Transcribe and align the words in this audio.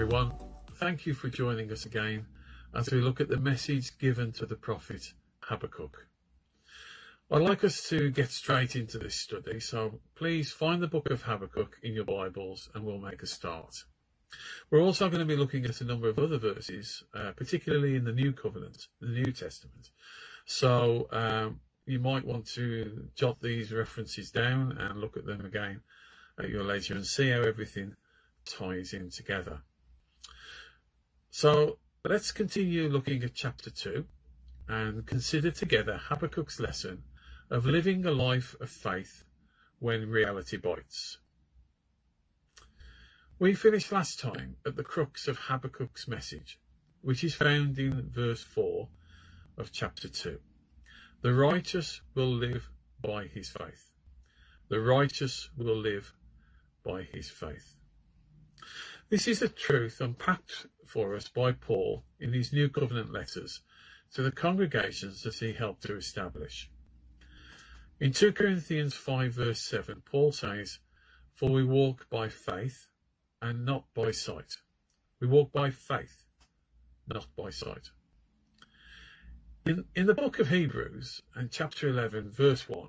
everyone. 0.00 0.32
Thank 0.76 1.04
you 1.04 1.12
for 1.12 1.28
joining 1.28 1.70
us 1.70 1.84
again 1.84 2.24
as 2.74 2.90
we 2.90 3.02
look 3.02 3.20
at 3.20 3.28
the 3.28 3.36
message 3.36 3.98
given 3.98 4.32
to 4.32 4.46
the 4.46 4.56
prophet 4.56 5.12
Habakkuk. 5.40 6.06
I'd 7.30 7.42
like 7.42 7.64
us 7.64 7.86
to 7.90 8.08
get 8.08 8.30
straight 8.30 8.76
into 8.76 8.96
this 8.96 9.14
study, 9.14 9.60
so 9.60 10.00
please 10.14 10.50
find 10.50 10.82
the 10.82 10.88
book 10.88 11.10
of 11.10 11.20
Habakkuk 11.20 11.76
in 11.82 11.92
your 11.92 12.06
Bibles 12.06 12.70
and 12.74 12.86
we'll 12.86 12.98
make 12.98 13.22
a 13.22 13.26
start. 13.26 13.74
We're 14.70 14.80
also 14.80 15.10
going 15.10 15.20
to 15.20 15.26
be 15.26 15.36
looking 15.36 15.66
at 15.66 15.82
a 15.82 15.84
number 15.84 16.08
of 16.08 16.18
other 16.18 16.38
verses, 16.38 17.04
uh, 17.14 17.32
particularly 17.36 17.94
in 17.94 18.04
the 18.04 18.12
New 18.12 18.32
Covenant, 18.32 18.86
the 19.02 19.08
New 19.08 19.32
Testament. 19.32 19.90
So 20.46 21.08
um, 21.12 21.60
you 21.84 21.98
might 21.98 22.24
want 22.24 22.46
to 22.54 23.10
jot 23.16 23.38
these 23.42 23.70
references 23.70 24.30
down 24.30 24.78
and 24.78 24.98
look 24.98 25.18
at 25.18 25.26
them 25.26 25.44
again 25.44 25.82
at 26.38 26.48
your 26.48 26.64
leisure 26.64 26.94
and 26.94 27.04
see 27.04 27.28
how 27.28 27.42
everything 27.42 27.96
ties 28.46 28.94
in 28.94 29.10
together. 29.10 29.60
So 31.32 31.78
let's 32.04 32.32
continue 32.32 32.88
looking 32.88 33.22
at 33.22 33.34
chapter 33.34 33.70
2 33.70 34.04
and 34.66 35.06
consider 35.06 35.52
together 35.52 35.96
Habakkuk's 36.08 36.58
lesson 36.58 37.04
of 37.50 37.66
living 37.66 38.04
a 38.04 38.10
life 38.10 38.56
of 38.60 38.68
faith 38.68 39.24
when 39.78 40.10
reality 40.10 40.56
bites. 40.56 41.18
We 43.38 43.54
finished 43.54 43.92
last 43.92 44.18
time 44.18 44.56
at 44.66 44.74
the 44.74 44.82
crux 44.82 45.28
of 45.28 45.38
Habakkuk's 45.38 46.08
message, 46.08 46.58
which 47.00 47.22
is 47.22 47.34
found 47.34 47.78
in 47.78 48.10
verse 48.10 48.42
4 48.42 48.88
of 49.56 49.70
chapter 49.70 50.08
2. 50.08 50.36
The 51.22 51.32
righteous 51.32 52.00
will 52.16 52.34
live 52.34 52.68
by 53.00 53.26
his 53.26 53.48
faith. 53.48 53.92
The 54.68 54.80
righteous 54.80 55.48
will 55.56 55.76
live 55.76 56.12
by 56.84 57.04
his 57.04 57.30
faith. 57.30 57.76
This 59.10 59.26
is 59.26 59.42
a 59.42 59.48
truth 59.48 60.00
unpacked 60.00 60.66
for 60.90 61.14
us 61.14 61.28
by 61.28 61.52
Paul 61.52 62.04
in 62.18 62.32
his 62.32 62.52
New 62.52 62.68
Covenant 62.68 63.12
letters 63.12 63.60
to 64.14 64.22
the 64.22 64.32
congregations 64.32 65.22
that 65.22 65.36
he 65.36 65.52
helped 65.52 65.84
to 65.84 65.94
establish. 65.94 66.68
In 68.00 68.12
2 68.12 68.32
Corinthians 68.32 68.94
5 68.94 69.32
verse 69.32 69.60
7, 69.60 70.02
Paul 70.04 70.32
says, 70.32 70.80
For 71.34 71.48
we 71.48 71.62
walk 71.62 72.08
by 72.10 72.28
faith 72.28 72.88
and 73.40 73.64
not 73.64 73.84
by 73.94 74.10
sight. 74.10 74.56
We 75.20 75.28
walk 75.28 75.52
by 75.52 75.70
faith, 75.70 76.24
not 77.06 77.26
by 77.36 77.50
sight. 77.50 77.90
In, 79.66 79.84
in 79.94 80.06
the 80.06 80.14
book 80.14 80.38
of 80.38 80.48
Hebrews 80.48 81.22
and 81.34 81.52
chapter 81.52 81.88
11 81.88 82.30
verse 82.30 82.68
1, 82.68 82.88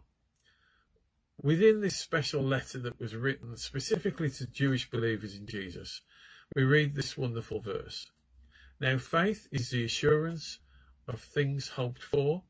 within 1.43 1.81
this 1.81 1.97
special 1.97 2.41
letter 2.41 2.79
that 2.79 2.99
was 2.99 3.15
written 3.15 3.57
specifically 3.57 4.29
to 4.29 4.47
Jewish 4.47 4.89
believers 4.89 5.35
in 5.35 5.45
Jesus, 5.45 6.01
we 6.55 6.63
read 6.63 6.93
this 6.93 7.17
wonderful 7.17 7.61
verse. 7.61 8.11
Now 8.79 8.97
faith 8.97 9.47
is 9.51 9.69
the 9.69 9.85
assurance 9.85 10.59
of 11.07 11.21
things 11.21 11.69
hoped 11.69 12.03
for, 12.03 12.43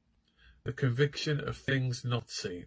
the 0.63 0.73
conviction 0.73 1.39
of 1.47 1.57
things 1.57 2.03
not 2.03 2.29
seen. 2.29 2.65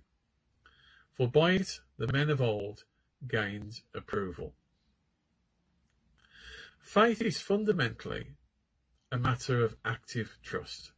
For 1.13 1.29
by 1.29 1.53
it 1.53 1.81
the 1.99 2.13
men 2.13 2.31
of 2.31 2.41
old 2.41 2.85
gained 3.27 3.81
approval. 3.95 4.55
Faith 6.79 7.23
is 7.23 7.41
fundamentally 7.41 8.27
a 9.11 9.19
matter 9.19 9.65
of 9.65 9.77
active 9.85 10.37
trust. 10.43 10.93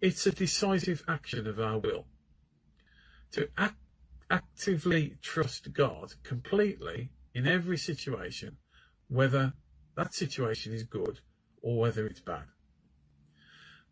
It's 0.00 0.26
a 0.26 0.32
decisive 0.32 1.04
action 1.06 1.46
of 1.46 1.60
our 1.60 1.78
will. 1.78 2.06
To 3.32 3.48
act, 3.56 3.76
actively 4.30 5.16
trust 5.22 5.72
God 5.72 6.12
completely 6.22 7.12
in 7.34 7.46
every 7.46 7.78
situation, 7.78 8.56
whether 9.12 9.52
that 9.96 10.14
situation 10.14 10.72
is 10.72 10.84
good 10.84 11.20
or 11.60 11.78
whether 11.78 12.06
it's 12.06 12.20
bad. 12.20 12.44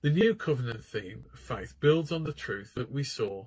The 0.03 0.11
New 0.11 0.35
Covenant 0.35 0.83
theme 0.83 1.27
of 1.33 1.39
faith 1.39 1.75
builds 1.79 2.11
on 2.11 2.25
the 2.25 2.33
truth 2.33 2.73
that 2.75 2.91
we 2.91 3.05
saw 3.05 3.47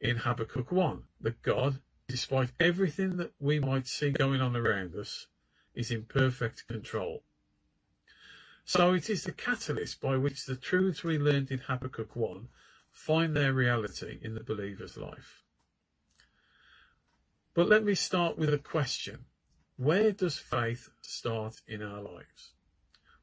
in 0.00 0.16
Habakkuk 0.18 0.70
1 0.70 1.02
that 1.22 1.42
God, 1.42 1.80
despite 2.06 2.52
everything 2.60 3.16
that 3.16 3.32
we 3.40 3.58
might 3.58 3.88
see 3.88 4.10
going 4.10 4.40
on 4.40 4.54
around 4.54 4.94
us, 4.94 5.26
is 5.74 5.90
in 5.90 6.04
perfect 6.04 6.68
control. 6.68 7.24
So 8.64 8.94
it 8.94 9.10
is 9.10 9.24
the 9.24 9.32
catalyst 9.32 10.00
by 10.00 10.16
which 10.16 10.46
the 10.46 10.56
truths 10.56 11.02
we 11.02 11.18
learned 11.18 11.50
in 11.50 11.58
Habakkuk 11.58 12.14
1 12.14 12.48
find 12.92 13.36
their 13.36 13.52
reality 13.52 14.20
in 14.22 14.34
the 14.34 14.44
believer's 14.44 14.96
life. 14.96 15.42
But 17.52 17.68
let 17.68 17.84
me 17.84 17.96
start 17.96 18.38
with 18.38 18.54
a 18.54 18.58
question. 18.58 19.26
Where 19.76 20.12
does 20.12 20.38
faith 20.38 20.88
start 21.00 21.60
in 21.66 21.82
our 21.82 22.00
lives? 22.00 22.54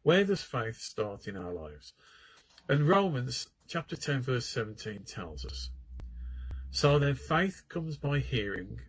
Where 0.03 0.25
does 0.25 0.43
faith 0.43 0.75
start 0.75 1.27
in 1.27 1.37
our 1.37 1.53
lives? 1.53 1.93
And 2.67 2.89
Romans 2.89 3.47
chapter 3.69 3.95
10 3.95 4.21
verse 4.21 4.47
17 4.47 5.03
tells 5.05 5.45
us, 5.45 5.69
So 6.69 6.99
then 6.99 7.15
faith 7.15 7.63
comes 7.69 7.95
by 7.95 8.19
hearing, 8.19 8.81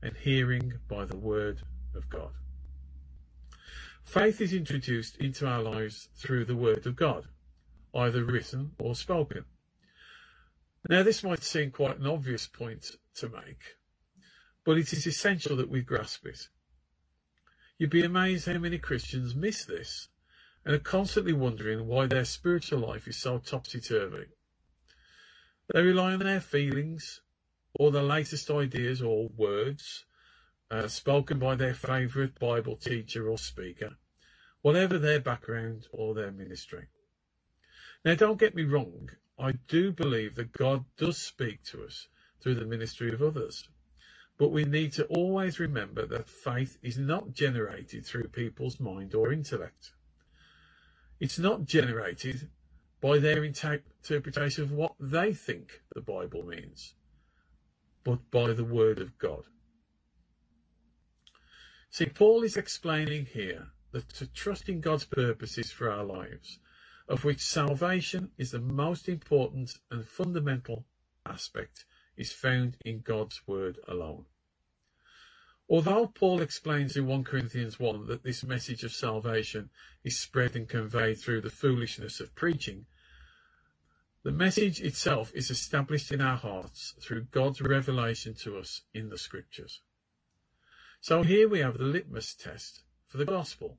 and 0.00 0.16
hearing 0.16 0.74
by 0.88 1.04
the 1.04 1.16
word 1.16 1.62
of 1.96 2.08
God. 2.08 2.30
Faith 4.04 4.40
is 4.40 4.52
introduced 4.52 5.16
into 5.16 5.44
our 5.46 5.60
lives 5.60 6.08
through 6.16 6.44
the 6.44 6.56
word 6.56 6.86
of 6.86 6.94
God, 6.94 7.26
either 7.96 8.24
written 8.24 8.72
or 8.78 8.94
spoken. 8.94 9.44
Now 10.88 11.02
this 11.02 11.24
might 11.24 11.42
seem 11.42 11.72
quite 11.72 11.98
an 11.98 12.06
obvious 12.06 12.46
point 12.46 12.86
to 13.16 13.28
make, 13.28 13.76
but 14.64 14.78
it 14.78 14.92
is 14.92 15.04
essential 15.04 15.56
that 15.56 15.68
we 15.68 15.82
grasp 15.82 16.26
it. 16.26 16.48
You'd 17.82 17.90
be 17.90 18.04
amazed 18.04 18.46
how 18.46 18.58
many 18.58 18.78
Christians 18.78 19.34
miss 19.34 19.64
this 19.64 20.06
and 20.64 20.72
are 20.72 20.78
constantly 20.78 21.32
wondering 21.32 21.88
why 21.88 22.06
their 22.06 22.24
spiritual 22.24 22.78
life 22.78 23.08
is 23.08 23.16
so 23.16 23.38
topsy-turvy. 23.38 24.26
They 25.74 25.82
rely 25.82 26.12
on 26.12 26.20
their 26.20 26.40
feelings 26.40 27.22
or 27.74 27.90
the 27.90 28.04
latest 28.04 28.48
ideas 28.52 29.02
or 29.02 29.30
words 29.36 30.04
uh, 30.70 30.86
spoken 30.86 31.40
by 31.40 31.56
their 31.56 31.74
favourite 31.74 32.38
Bible 32.38 32.76
teacher 32.76 33.28
or 33.28 33.36
speaker, 33.36 33.96
whatever 34.60 34.96
their 34.96 35.18
background 35.18 35.88
or 35.90 36.14
their 36.14 36.30
ministry. 36.30 36.86
Now, 38.04 38.14
don't 38.14 38.38
get 38.38 38.54
me 38.54 38.62
wrong, 38.62 39.10
I 39.36 39.54
do 39.66 39.90
believe 39.90 40.36
that 40.36 40.52
God 40.52 40.84
does 40.96 41.18
speak 41.18 41.64
to 41.72 41.82
us 41.82 42.06
through 42.40 42.54
the 42.54 42.64
ministry 42.64 43.12
of 43.12 43.22
others. 43.22 43.68
But 44.42 44.50
we 44.50 44.64
need 44.64 44.94
to 44.94 45.04
always 45.04 45.60
remember 45.60 46.04
that 46.04 46.28
faith 46.28 46.76
is 46.82 46.98
not 46.98 47.32
generated 47.32 48.04
through 48.04 48.26
people's 48.26 48.80
mind 48.80 49.14
or 49.14 49.32
intellect. 49.32 49.92
It's 51.20 51.38
not 51.38 51.64
generated 51.64 52.50
by 53.00 53.20
their 53.20 53.44
interpretation 53.44 54.64
of 54.64 54.72
what 54.72 54.96
they 54.98 55.32
think 55.32 55.80
the 55.94 56.00
Bible 56.00 56.42
means, 56.42 56.94
but 58.02 58.32
by 58.32 58.52
the 58.52 58.64
Word 58.64 58.98
of 58.98 59.16
God. 59.16 59.44
See, 61.90 62.06
Paul 62.06 62.42
is 62.42 62.56
explaining 62.56 63.26
here 63.26 63.68
that 63.92 64.08
to 64.14 64.26
trust 64.26 64.68
in 64.68 64.80
God's 64.80 65.04
purposes 65.04 65.70
for 65.70 65.88
our 65.88 66.02
lives, 66.02 66.58
of 67.06 67.22
which 67.22 67.44
salvation 67.44 68.32
is 68.38 68.50
the 68.50 68.58
most 68.58 69.08
important 69.08 69.78
and 69.92 70.04
fundamental 70.04 70.84
aspect, 71.24 71.84
is 72.16 72.32
found 72.32 72.76
in 72.84 73.02
God's 73.02 73.40
Word 73.46 73.78
alone. 73.86 74.24
Although 75.72 76.08
Paul 76.08 76.42
explains 76.42 76.98
in 76.98 77.06
1 77.06 77.24
Corinthians 77.24 77.80
1 77.80 78.04
that 78.08 78.22
this 78.22 78.44
message 78.44 78.84
of 78.84 78.92
salvation 78.92 79.70
is 80.04 80.18
spread 80.18 80.54
and 80.54 80.68
conveyed 80.68 81.18
through 81.18 81.40
the 81.40 81.48
foolishness 81.48 82.20
of 82.20 82.34
preaching, 82.34 82.84
the 84.22 84.32
message 84.32 84.82
itself 84.82 85.32
is 85.34 85.50
established 85.50 86.12
in 86.12 86.20
our 86.20 86.36
hearts 86.36 86.94
through 87.00 87.22
God's 87.30 87.62
revelation 87.62 88.34
to 88.42 88.58
us 88.58 88.82
in 88.92 89.08
the 89.08 89.16
scriptures. 89.16 89.80
So 91.00 91.22
here 91.22 91.48
we 91.48 91.60
have 91.60 91.78
the 91.78 91.84
litmus 91.84 92.34
test 92.34 92.82
for 93.06 93.16
the 93.16 93.24
gospel. 93.24 93.78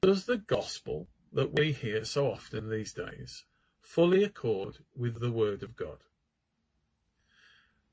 Does 0.00 0.26
the 0.26 0.38
gospel 0.38 1.08
that 1.32 1.58
we 1.58 1.72
hear 1.72 2.04
so 2.04 2.30
often 2.30 2.70
these 2.70 2.92
days 2.92 3.42
fully 3.80 4.22
accord 4.22 4.78
with 4.94 5.18
the 5.18 5.32
word 5.32 5.64
of 5.64 5.74
God? 5.74 5.98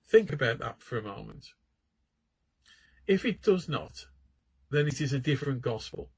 Think 0.06 0.32
about 0.32 0.60
that 0.60 0.84
for 0.84 1.00
a 1.00 1.02
moment. 1.02 1.48
If 3.12 3.26
it 3.26 3.42
does 3.42 3.68
not, 3.68 4.06
then 4.70 4.88
it 4.88 5.02
is 5.02 5.12
a 5.12 5.20
different 5.20 5.62
gospel. 5.62 6.10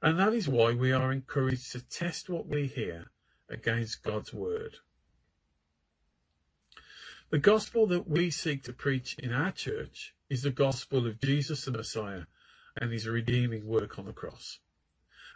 And 0.00 0.20
that 0.20 0.34
is 0.34 0.46
why 0.46 0.72
we 0.72 0.92
are 0.92 1.10
encouraged 1.10 1.72
to 1.72 1.80
test 1.80 2.30
what 2.30 2.46
we 2.46 2.68
hear 2.68 3.10
against 3.48 4.04
God's 4.04 4.32
word. 4.32 4.76
The 7.30 7.40
gospel 7.40 7.88
that 7.88 8.08
we 8.08 8.30
seek 8.30 8.62
to 8.62 8.72
preach 8.72 9.16
in 9.18 9.32
our 9.32 9.50
church 9.50 10.14
is 10.28 10.44
the 10.44 10.52
gospel 10.52 11.08
of 11.08 11.20
Jesus 11.20 11.64
the 11.64 11.72
Messiah 11.72 12.26
and 12.80 12.92
his 12.92 13.08
redeeming 13.08 13.66
work 13.66 13.98
on 13.98 14.04
the 14.04 14.12
cross. 14.12 14.60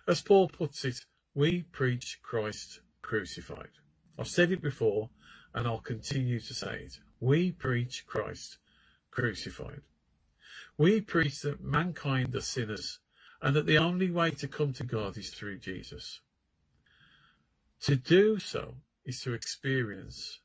As 0.06 0.22
Paul 0.22 0.46
puts 0.50 0.84
it, 0.84 1.04
we 1.34 1.62
preach 1.62 2.20
Christ 2.22 2.78
crucified. 3.02 3.72
I've 4.20 4.28
said 4.28 4.52
it 4.52 4.62
before 4.62 5.10
and 5.52 5.66
I'll 5.66 5.80
continue 5.80 6.38
to 6.38 6.54
say 6.54 6.76
it. 6.84 7.00
We 7.18 7.50
preach 7.50 8.06
Christ 8.06 8.58
crucified. 9.14 9.80
We 10.76 11.00
preach 11.00 11.42
that 11.42 11.62
mankind 11.62 12.34
are 12.34 12.40
sinners 12.40 12.98
and 13.40 13.54
that 13.54 13.66
the 13.66 13.78
only 13.78 14.10
way 14.10 14.30
to 14.32 14.48
come 14.48 14.72
to 14.74 14.84
God 14.84 15.16
is 15.16 15.30
through 15.30 15.58
Jesus. 15.60 16.20
To 17.82 17.96
do 17.96 18.38
so 18.38 18.74
is 19.04 19.20
to 19.22 19.34
experience 19.34 20.40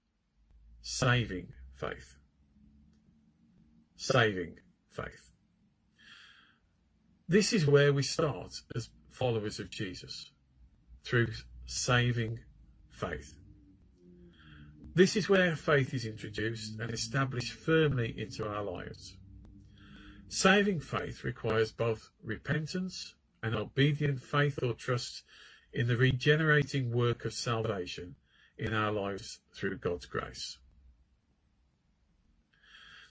saving 0.81 1.47
faith. 1.75 2.15
Saving 3.95 4.55
faith. 4.91 5.31
This 7.27 7.53
is 7.53 7.65
where 7.65 7.93
we 7.93 8.03
start 8.03 8.53
as 8.75 8.89
followers 9.11 9.59
of 9.59 9.69
Jesus, 9.69 10.31
through 11.05 11.27
saving 11.65 12.39
faith. 12.89 13.38
This 14.95 15.15
is 15.15 15.29
where 15.29 15.55
faith 15.55 15.93
is 15.93 16.05
introduced 16.05 16.79
and 16.79 16.91
established 16.91 17.53
firmly 17.53 18.13
into 18.17 18.47
our 18.47 18.63
lives. 18.63 19.15
Saving 20.27 20.79
faith 20.79 21.23
requires 21.23 21.71
both 21.71 22.11
repentance 22.23 23.15
and 23.41 23.55
obedient 23.55 24.21
faith 24.21 24.59
or 24.61 24.73
trust 24.73 25.23
in 25.73 25.87
the 25.87 25.97
regenerating 25.97 26.91
work 26.91 27.25
of 27.25 27.33
salvation 27.33 28.15
in 28.57 28.73
our 28.73 28.91
lives 28.91 29.39
through 29.55 29.77
God's 29.77 30.05
grace. 30.05 30.57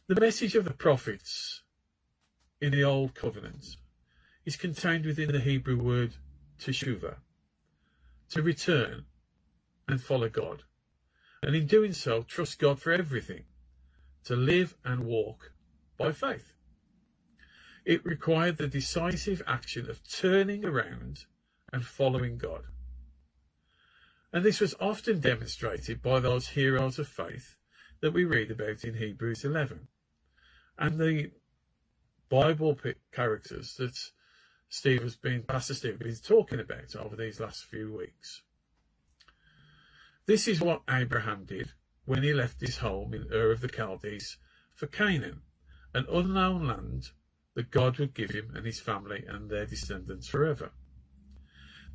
The 0.08 0.20
message 0.20 0.54
of 0.54 0.64
the 0.64 0.74
prophets 0.74 1.62
in 2.60 2.72
the 2.72 2.84
Old 2.84 3.14
Covenant 3.14 3.76
is 4.44 4.56
contained 4.56 5.06
within 5.06 5.32
the 5.32 5.40
Hebrew 5.40 5.80
word 5.80 6.14
teshuvah, 6.60 7.16
to 8.30 8.42
return 8.42 9.04
and 9.86 10.00
follow 10.00 10.28
God, 10.28 10.62
and 11.42 11.54
in 11.54 11.66
doing 11.66 11.92
so, 11.92 12.22
trust 12.22 12.58
God 12.58 12.80
for 12.80 12.92
everything, 12.92 13.44
to 14.24 14.36
live 14.36 14.74
and 14.84 15.06
walk 15.06 15.52
by 15.96 16.12
faith. 16.12 16.52
It 17.84 18.04
required 18.04 18.58
the 18.58 18.68
decisive 18.68 19.42
action 19.46 19.88
of 19.88 20.06
turning 20.08 20.64
around 20.64 21.24
and 21.72 21.84
following 21.84 22.38
God. 22.38 22.62
And 24.32 24.44
this 24.44 24.60
was 24.60 24.74
often 24.78 25.20
demonstrated 25.20 26.02
by 26.02 26.20
those 26.20 26.48
heroes 26.48 26.98
of 26.98 27.08
faith 27.08 27.56
that 28.00 28.12
we 28.12 28.24
read 28.24 28.50
about 28.50 28.84
in 28.84 28.94
Hebrews 28.94 29.44
11 29.44 29.88
and 30.78 30.98
the 30.98 31.30
Bible 32.28 32.78
characters 33.12 33.74
that 33.78 33.98
Steve 34.68 35.02
has 35.02 35.16
been, 35.16 35.42
Pastor 35.42 35.74
Steve, 35.74 35.98
has 36.02 36.20
been 36.20 36.36
talking 36.36 36.60
about 36.60 36.94
over 36.96 37.16
these 37.16 37.40
last 37.40 37.64
few 37.64 37.96
weeks. 37.96 38.42
This 40.28 40.46
is 40.46 40.60
what 40.60 40.82
Abraham 40.90 41.46
did 41.46 41.72
when 42.04 42.22
he 42.22 42.34
left 42.34 42.60
his 42.60 42.76
home 42.76 43.14
in 43.14 43.32
Ur 43.32 43.50
of 43.50 43.62
the 43.62 43.74
Chaldees 43.74 44.36
for 44.74 44.86
Canaan, 44.86 45.40
an 45.94 46.04
unknown 46.12 46.66
land 46.66 47.04
that 47.54 47.70
God 47.70 47.98
would 47.98 48.12
give 48.12 48.32
him 48.32 48.52
and 48.54 48.66
his 48.66 48.78
family 48.78 49.24
and 49.26 49.48
their 49.48 49.64
descendants 49.64 50.28
forever. 50.28 50.70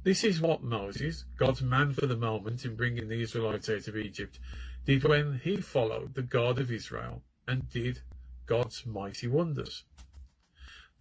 This 0.01 0.23
is 0.23 0.41
what 0.41 0.63
Moses, 0.63 1.25
God's 1.37 1.61
man 1.61 1.93
for 1.93 2.07
the 2.07 2.17
moment 2.17 2.65
in 2.65 2.75
bringing 2.75 3.07
the 3.07 3.21
Israelites 3.21 3.69
out 3.69 3.87
of 3.87 3.97
Egypt, 3.97 4.39
did 4.83 5.03
when 5.03 5.39
he 5.43 5.57
followed 5.57 6.15
the 6.15 6.23
God 6.23 6.57
of 6.57 6.71
Israel 6.71 7.21
and 7.47 7.69
did 7.69 8.01
God's 8.47 8.83
mighty 8.83 9.27
wonders. 9.27 9.83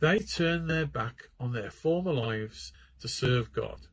They 0.00 0.18
turned 0.18 0.68
their 0.68 0.84
back 0.84 1.30
on 1.40 1.54
their 1.54 1.70
former 1.70 2.12
lives 2.12 2.74
to 3.00 3.08
serve 3.08 3.54
God, 3.54 3.86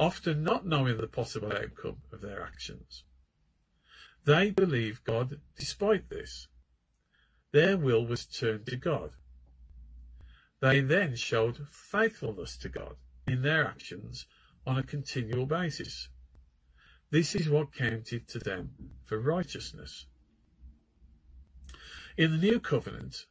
often 0.00 0.42
not 0.42 0.66
knowing 0.66 0.96
the 0.96 1.06
possible 1.06 1.52
outcome 1.52 1.98
of 2.10 2.22
their 2.22 2.42
actions. 2.42 3.04
They 4.24 4.50
believed 4.50 5.04
God 5.04 5.38
despite 5.58 6.08
this. 6.08 6.48
Their 7.52 7.76
will 7.76 8.06
was 8.06 8.24
turned 8.24 8.66
to 8.66 8.76
God. 8.76 9.10
They 10.62 10.80
then 10.80 11.16
showed 11.16 11.58
faithfulness 11.68 12.56
to 12.58 12.70
God 12.70 12.96
in 13.26 13.42
their 13.42 13.66
actions 13.66 14.26
on 14.66 14.78
a 14.78 14.82
continual 14.82 15.44
basis. 15.44 16.08
This 17.10 17.34
is 17.34 17.50
what 17.50 17.74
counted 17.74 18.26
to 18.28 18.38
them 18.38 18.70
for 19.04 19.18
righteousness. 19.18 20.06
In 22.16 22.30
the 22.32 22.38
New 22.38 22.58
Covenant, 22.58 23.26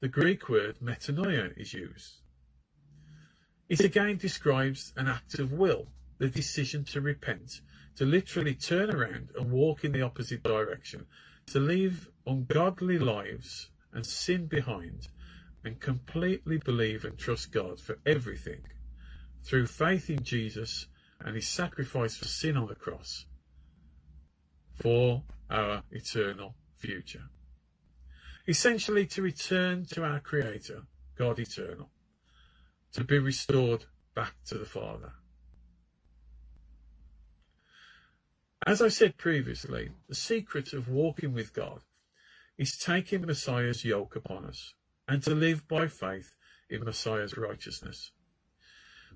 the 0.00 0.08
Greek 0.08 0.48
word 0.48 0.78
metanoia 0.82 1.56
is 1.56 1.72
used. 1.72 2.22
It 3.68 3.80
again 3.80 4.16
describes 4.16 4.92
an 4.96 5.06
act 5.06 5.38
of 5.38 5.52
will, 5.52 5.86
the 6.18 6.28
decision 6.28 6.84
to 6.84 7.00
repent, 7.00 7.60
to 7.96 8.04
literally 8.04 8.54
turn 8.54 8.90
around 8.90 9.30
and 9.36 9.50
walk 9.50 9.84
in 9.84 9.92
the 9.92 10.02
opposite 10.02 10.42
direction, 10.42 11.06
to 11.46 11.60
leave 11.60 12.08
ungodly 12.26 12.98
lives 12.98 13.70
and 13.92 14.04
sin 14.04 14.46
behind, 14.46 15.08
and 15.64 15.80
completely 15.80 16.58
believe 16.58 17.04
and 17.04 17.18
trust 17.18 17.52
God 17.52 17.80
for 17.80 17.98
everything 18.06 18.62
through 19.44 19.66
faith 19.66 20.10
in 20.10 20.22
Jesus 20.22 20.86
and 21.20 21.34
his 21.34 21.48
sacrifice 21.48 22.16
for 22.16 22.26
sin 22.26 22.56
on 22.56 22.68
the 22.68 22.74
cross 22.74 23.26
for 24.74 25.22
our 25.50 25.82
eternal 25.90 26.54
future 26.76 27.24
essentially 28.48 29.06
to 29.06 29.20
return 29.20 29.84
to 29.84 30.02
our 30.02 30.20
Creator, 30.20 30.82
God 31.16 31.38
eternal, 31.38 31.90
to 32.94 33.04
be 33.04 33.18
restored 33.18 33.84
back 34.14 34.34
to 34.46 34.56
the 34.56 34.64
Father. 34.64 35.12
As 38.68 38.82
I 38.82 38.88
said 38.88 39.16
previously, 39.16 39.92
the 40.10 40.14
secret 40.14 40.74
of 40.74 40.90
walking 40.90 41.32
with 41.32 41.54
God 41.54 41.80
is 42.58 42.76
taking 42.76 43.22
Messiah's 43.22 43.82
yoke 43.82 44.14
upon 44.14 44.44
us 44.44 44.74
and 45.08 45.22
to 45.22 45.34
live 45.34 45.66
by 45.66 45.86
faith 45.86 46.36
in 46.68 46.84
Messiah's 46.84 47.38
righteousness. 47.38 48.10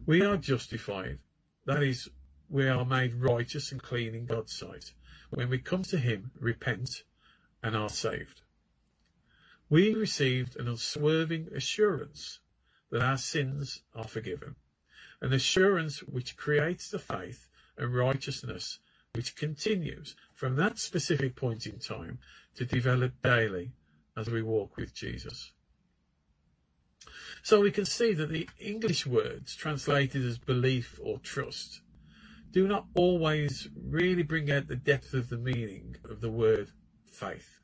We 0.06 0.22
are 0.22 0.38
justified, 0.38 1.18
that 1.66 1.82
is, 1.82 2.08
we 2.48 2.66
are 2.66 2.86
made 2.86 3.12
righteous 3.16 3.72
and 3.72 3.82
clean 3.82 4.14
in 4.14 4.24
God's 4.24 4.56
sight. 4.56 4.94
When 5.28 5.50
we 5.50 5.58
come 5.58 5.82
to 5.82 5.98
Him, 5.98 6.30
repent, 6.40 7.02
and 7.62 7.76
are 7.76 7.90
saved. 7.90 8.40
We 9.68 9.92
received 9.92 10.56
an 10.56 10.66
unswerving 10.66 11.48
assurance 11.54 12.40
that 12.90 13.02
our 13.02 13.18
sins 13.18 13.82
are 13.94 14.08
forgiven, 14.08 14.56
an 15.20 15.34
assurance 15.34 16.02
which 16.02 16.38
creates 16.38 16.88
the 16.88 16.98
faith 16.98 17.48
and 17.76 17.94
righteousness 17.94 18.78
which 19.14 19.36
continues 19.36 20.16
from 20.34 20.56
that 20.56 20.78
specific 20.78 21.36
point 21.36 21.66
in 21.66 21.78
time 21.78 22.18
to 22.54 22.64
develop 22.64 23.12
daily 23.22 23.72
as 24.16 24.28
we 24.28 24.42
walk 24.42 24.76
with 24.76 24.94
Jesus. 24.94 25.52
So 27.42 27.60
we 27.60 27.70
can 27.70 27.84
see 27.84 28.14
that 28.14 28.30
the 28.30 28.48
English 28.58 29.06
words 29.06 29.54
translated 29.56 30.24
as 30.24 30.38
belief 30.38 30.98
or 31.02 31.18
trust 31.18 31.80
do 32.52 32.68
not 32.68 32.86
always 32.94 33.68
really 33.74 34.22
bring 34.22 34.50
out 34.50 34.68
the 34.68 34.76
depth 34.76 35.14
of 35.14 35.28
the 35.28 35.38
meaning 35.38 35.96
of 36.08 36.20
the 36.20 36.30
word 36.30 36.68
faith. 37.06 37.60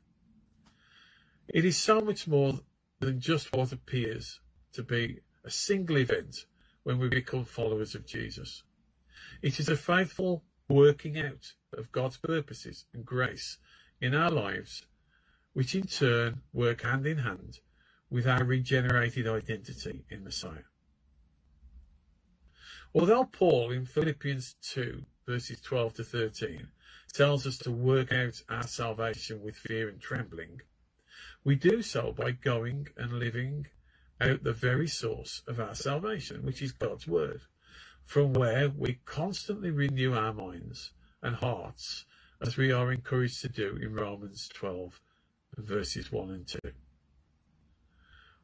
It 1.47 1.65
is 1.65 1.77
so 1.77 2.01
much 2.01 2.27
more 2.27 2.59
than 2.99 3.19
just 3.19 3.55
what 3.55 3.71
appears 3.71 4.39
to 4.73 4.83
be 4.83 5.19
a 5.43 5.49
single 5.49 5.97
event 5.97 6.45
when 6.83 6.99
we 6.99 7.07
become 7.07 7.45
followers 7.45 7.95
of 7.95 8.05
Jesus. 8.05 8.63
It 9.41 9.59
is 9.59 9.69
a 9.69 9.77
faithful 9.77 10.43
working 10.69 11.19
out 11.19 11.51
of 11.73 11.91
God's 11.91 12.17
purposes 12.17 12.85
and 12.93 13.05
grace 13.05 13.57
in 13.99 14.13
our 14.13 14.29
lives, 14.29 14.85
which 15.53 15.75
in 15.75 15.87
turn 15.87 16.41
work 16.53 16.83
hand 16.83 17.05
in 17.05 17.17
hand 17.17 17.59
with 18.09 18.27
our 18.27 18.43
regenerated 18.43 19.27
identity 19.27 20.05
in 20.09 20.23
Messiah. 20.23 20.65
Although 22.93 23.25
Paul 23.25 23.71
in 23.71 23.85
Philippians 23.85 24.55
2 24.61 25.03
verses 25.27 25.61
12 25.61 25.95
to 25.95 26.03
13 26.03 26.67
tells 27.13 27.45
us 27.45 27.57
to 27.59 27.71
work 27.71 28.11
out 28.11 28.41
our 28.49 28.63
salvation 28.63 29.43
with 29.43 29.55
fear 29.55 29.89
and 29.89 30.01
trembling, 30.01 30.61
we 31.43 31.55
do 31.55 31.81
so 31.81 32.11
by 32.11 32.31
going 32.31 32.87
and 32.97 33.13
living 33.13 33.67
out 34.21 34.43
the 34.43 34.53
very 34.53 34.87
source 34.87 35.41
of 35.47 35.59
our 35.59 35.75
salvation, 35.75 36.43
which 36.43 36.61
is 36.61 36.71
God's 36.71 37.07
Word, 37.07 37.41
from 38.09 38.33
where 38.33 38.69
we 38.75 38.97
constantly 39.05 39.69
renew 39.69 40.15
our 40.15 40.33
minds 40.33 40.93
and 41.21 41.35
hearts 41.35 42.05
as 42.41 42.57
we 42.57 42.71
are 42.71 42.91
encouraged 42.91 43.39
to 43.39 43.47
do 43.47 43.77
in 43.79 43.93
Romans 43.93 44.49
12 44.55 44.99
verses 45.57 46.11
1 46.11 46.31
and 46.31 46.47
2. 46.47 46.57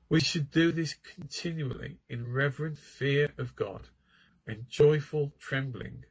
We 0.07 0.19
should 0.19 0.51
do 0.51 0.72
this 0.72 0.93
continually 1.15 1.98
in 2.07 2.31
reverent 2.31 2.77
fear 2.77 3.29
of 3.39 3.55
God 3.55 3.89
and 4.45 4.69
joyful 4.69 5.34
trembling, 5.39 6.05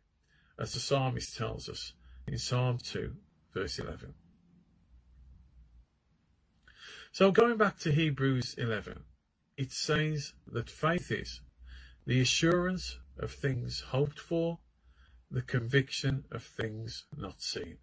as 0.58 0.73
the 0.73 0.80
psalmist 0.80 1.37
tells 1.37 1.68
us 1.68 1.92
in 2.26 2.38
Psalm 2.38 2.78
2 2.82 3.12
verse 3.54 3.78
11. 3.78 4.14
So 7.12 7.30
going 7.30 7.56
back 7.56 7.78
to 7.78 7.92
Hebrews 7.92 8.56
11, 8.58 8.99
it 9.56 9.70
says 9.70 10.32
that 10.49 10.68
faith 10.68 11.12
is 11.12 11.40
the 12.04 12.20
assurance 12.20 12.99
of 13.18 13.33
things 13.33 13.80
hoped 13.80 14.18
for, 14.18 14.59
the 15.30 15.42
conviction 15.42 16.25
of 16.30 16.42
things 16.42 17.04
not 17.16 17.40
seen. 17.42 17.78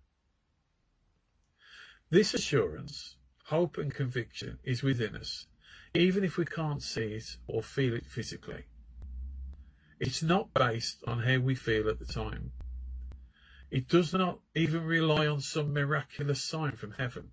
This 2.10 2.34
assurance, 2.34 3.16
hope 3.46 3.78
and 3.78 3.94
conviction 3.94 4.60
is 4.64 4.84
within 4.84 5.16
us. 5.16 5.48
even 5.94 6.24
if 6.24 6.38
we 6.38 6.46
can't 6.46 6.82
see 6.82 7.14
it 7.16 7.36
or 7.48 7.62
feel 7.62 7.94
it 7.94 8.06
physically. 8.06 8.64
It's 10.00 10.24
not 10.24 10.54
based 10.54 11.04
on 11.06 11.20
how 11.22 11.40
we 11.40 11.56
feel 11.56 11.90
at 11.90 12.00
the 12.00 12.06
time. 12.06 12.52
It 13.70 13.88
does 13.88 14.14
not 14.14 14.40
even 14.56 14.84
rely 14.84 15.28
on 15.28 15.42
some 15.42 15.74
miraculous 15.74 16.42
sign 16.42 16.74
from 16.74 16.92
heaven. 16.92 17.30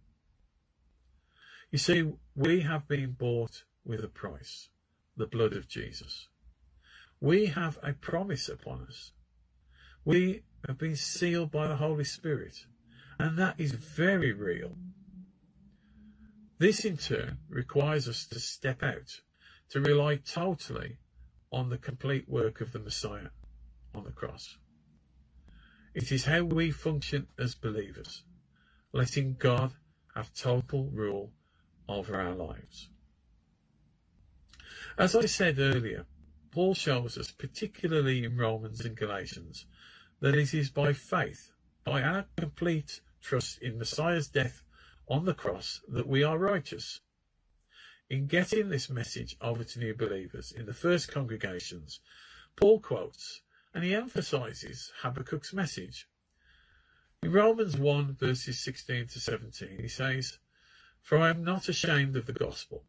You 1.71 1.78
see, 1.78 2.12
we 2.35 2.61
have 2.61 2.88
been 2.88 3.12
bought 3.12 3.64
with 3.85 4.05
a 4.05 4.09
price, 4.09 4.69
the 5.17 5.26
blood 5.26 5.52
of 5.52 5.69
Jesus. 5.69 6.27
We 7.20 7.46
have 7.46 7.78
a 7.82 7.92
promise 7.92 8.48
upon 8.48 8.87
us. 8.88 9.12
We 10.04 10.42
have 10.66 10.78
been 10.78 10.96
sealed 10.96 11.50
by 11.50 11.66
the 11.66 11.76
Holy 11.76 12.04
Spirit, 12.04 12.66
and 13.18 13.38
that 13.38 13.58
is 13.58 13.72
very 13.72 14.32
real. 14.32 14.76
This 16.58 16.84
in 16.84 16.96
turn 16.96 17.38
requires 17.48 18.08
us 18.08 18.26
to 18.26 18.40
step 18.40 18.82
out, 18.82 19.20
to 19.70 19.80
rely 19.80 20.16
totally 20.16 20.98
on 21.52 21.70
the 21.70 21.78
complete 21.78 22.28
work 22.28 22.60
of 22.60 22.72
the 22.72 22.78
Messiah 22.78 23.30
on 23.94 24.04
the 24.04 24.12
cross. 24.12 24.56
It 25.94 26.12
is 26.12 26.25
how 26.25 26.42
we 26.42 26.70
function 26.70 27.26
as 27.38 27.54
believers, 27.54 28.22
letting 28.92 29.34
God 29.38 29.72
have 30.14 30.32
total 30.34 30.88
rule 30.92 31.32
over 31.88 32.20
our 32.20 32.34
lives. 32.34 32.88
As 34.96 35.16
I 35.16 35.26
said 35.26 35.58
earlier, 35.58 36.06
Paul 36.59 36.75
shows 36.75 37.17
us, 37.17 37.31
particularly 37.31 38.25
in 38.25 38.37
Romans 38.37 38.85
and 38.85 38.97
Galatians, 38.97 39.65
that 40.19 40.35
it 40.35 40.53
is 40.53 40.71
by 40.71 40.93
faith, 40.93 41.53
by 41.85 42.03
our 42.03 42.27
complete 42.37 43.00
trust 43.21 43.62
in 43.62 43.79
Messiah's 43.79 44.27
death 44.27 44.65
on 45.07 45.25
the 45.25 45.35
cross, 45.35 45.81
that 45.87 46.09
we 46.09 46.25
are 46.25 46.37
righteous. 46.37 47.00
In 48.11 48.27
getting 48.27 48.71
this 48.71 48.91
message 48.91 49.37
over 49.41 49.62
to 49.62 49.79
new 49.79 49.95
believers 49.95 50.50
in 50.50 50.67
the 50.67 50.75
first 50.75 51.12
congregations, 51.12 52.00
Paul 52.57 52.81
quotes 52.81 53.41
and 53.73 53.85
he 53.85 53.95
emphasizes 53.95 54.91
Habakkuk's 55.03 55.53
message. 55.53 56.09
In 57.23 57.31
Romans 57.31 57.77
1, 57.77 58.17
verses 58.17 58.59
16 58.65 59.07
to 59.07 59.21
17, 59.21 59.79
he 59.79 59.87
says, 59.87 60.41
For 61.03 61.19
I 61.19 61.31
am 61.31 61.45
not 61.45 61.69
ashamed 61.69 62.17
of 62.17 62.27
the 62.27 62.33
gospel, 62.33 62.83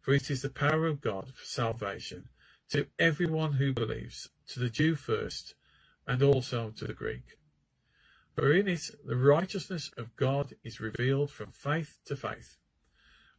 for 0.00 0.14
it 0.14 0.30
is 0.30 0.40
the 0.40 0.48
power 0.48 0.86
of 0.86 1.02
God 1.02 1.34
for 1.34 1.44
salvation 1.44 2.30
to 2.70 2.86
everyone 2.98 3.52
who 3.52 3.72
believes, 3.72 4.28
to 4.48 4.60
the 4.60 4.68
Jew 4.68 4.94
first, 4.94 5.54
and 6.06 6.22
also 6.22 6.70
to 6.76 6.86
the 6.86 6.92
Greek. 6.92 7.38
For 8.34 8.52
in 8.52 8.68
it 8.68 8.90
the 9.04 9.16
righteousness 9.16 9.90
of 9.96 10.14
God 10.16 10.54
is 10.62 10.80
revealed 10.80 11.30
from 11.30 11.50
faith 11.50 11.98
to 12.06 12.16
faith 12.16 12.56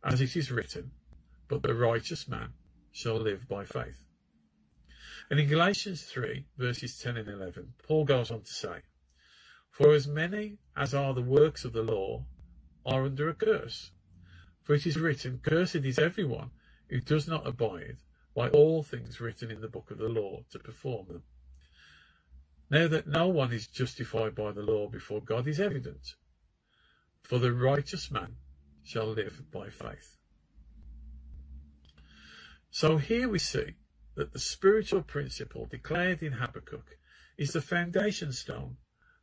as 0.03 0.21
it 0.21 0.35
is 0.35 0.51
written, 0.51 0.91
but 1.47 1.61
the 1.61 1.73
righteous 1.73 2.27
man 2.27 2.53
shall 2.91 3.17
live 3.17 3.47
by 3.47 3.65
faith. 3.65 4.03
And 5.29 5.39
in 5.39 5.47
Galatians 5.47 6.03
3, 6.03 6.45
verses 6.57 6.97
10 6.99 7.17
and 7.17 7.27
11, 7.27 7.73
Paul 7.87 8.05
goes 8.05 8.31
on 8.31 8.41
to 8.41 8.51
say, 8.51 8.81
For 9.69 9.93
as 9.93 10.07
many 10.07 10.57
as 10.75 10.93
are 10.93 11.13
the 11.13 11.21
works 11.21 11.65
of 11.65 11.73
the 11.73 11.83
law 11.83 12.25
are 12.85 13.05
under 13.05 13.29
a 13.29 13.35
curse. 13.35 13.91
For 14.63 14.73
it 14.73 14.87
is 14.87 14.97
written, 14.97 15.39
Cursed 15.43 15.75
is 15.75 15.99
everyone 15.99 16.51
who 16.87 16.99
does 16.99 17.27
not 17.27 17.45
abide 17.45 17.97
by 18.35 18.49
all 18.49 18.83
things 18.83 19.19
written 19.19 19.51
in 19.51 19.61
the 19.61 19.67
book 19.67 19.91
of 19.91 19.97
the 19.97 20.09
law 20.09 20.43
to 20.51 20.59
perform 20.59 21.07
them. 21.07 21.23
Now 22.69 22.87
that 22.87 23.07
no 23.07 23.27
one 23.27 23.51
is 23.51 23.67
justified 23.67 24.35
by 24.35 24.51
the 24.51 24.61
law 24.61 24.87
before 24.87 25.21
God 25.21 25.47
is 25.47 25.59
evident, 25.59 26.15
for 27.23 27.39
the 27.39 27.53
righteous 27.53 28.11
man 28.11 28.35
shall 28.83 29.07
live 29.07 29.41
by 29.51 29.69
faith. 29.69 30.17
So 32.71 32.97
here 32.97 33.27
we 33.27 33.39
see 33.39 33.75
that 34.15 34.31
the 34.31 34.39
spiritual 34.39 35.01
principle 35.01 35.65
declared 35.65 36.21
in 36.21 36.33
Habakkuk 36.33 36.97
is 37.37 37.53
the 37.53 37.61
foundation 37.61 38.31
stone, 38.31 38.77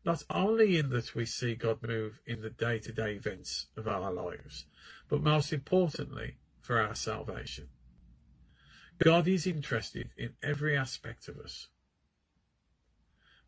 not 0.04 0.24
only 0.30 0.78
in 0.78 0.90
that 0.90 1.14
we 1.14 1.26
see 1.26 1.54
God 1.54 1.78
move 1.86 2.20
in 2.26 2.40
the 2.40 2.50
day 2.50 2.80
to 2.80 2.92
day 2.92 3.14
events 3.14 3.66
of 3.76 3.86
our 3.86 4.12
lives, 4.12 4.66
but 5.08 5.22
most 5.22 5.52
importantly, 5.52 6.38
for 6.62 6.80
our 6.80 6.94
salvation. 6.94 7.68
God 8.98 9.28
is 9.28 9.46
interested 9.46 10.10
in 10.16 10.34
every 10.42 10.76
aspect 10.76 11.28
of 11.28 11.38
us. 11.38 11.68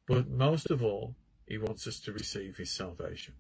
But 0.07 0.29
most 0.29 0.71
of 0.71 0.83
all, 0.83 1.15
he 1.47 1.59
wants 1.59 1.87
us 1.87 2.01
to 2.01 2.13
receive 2.13 2.57
his 2.57 2.71
salvation 2.71 3.35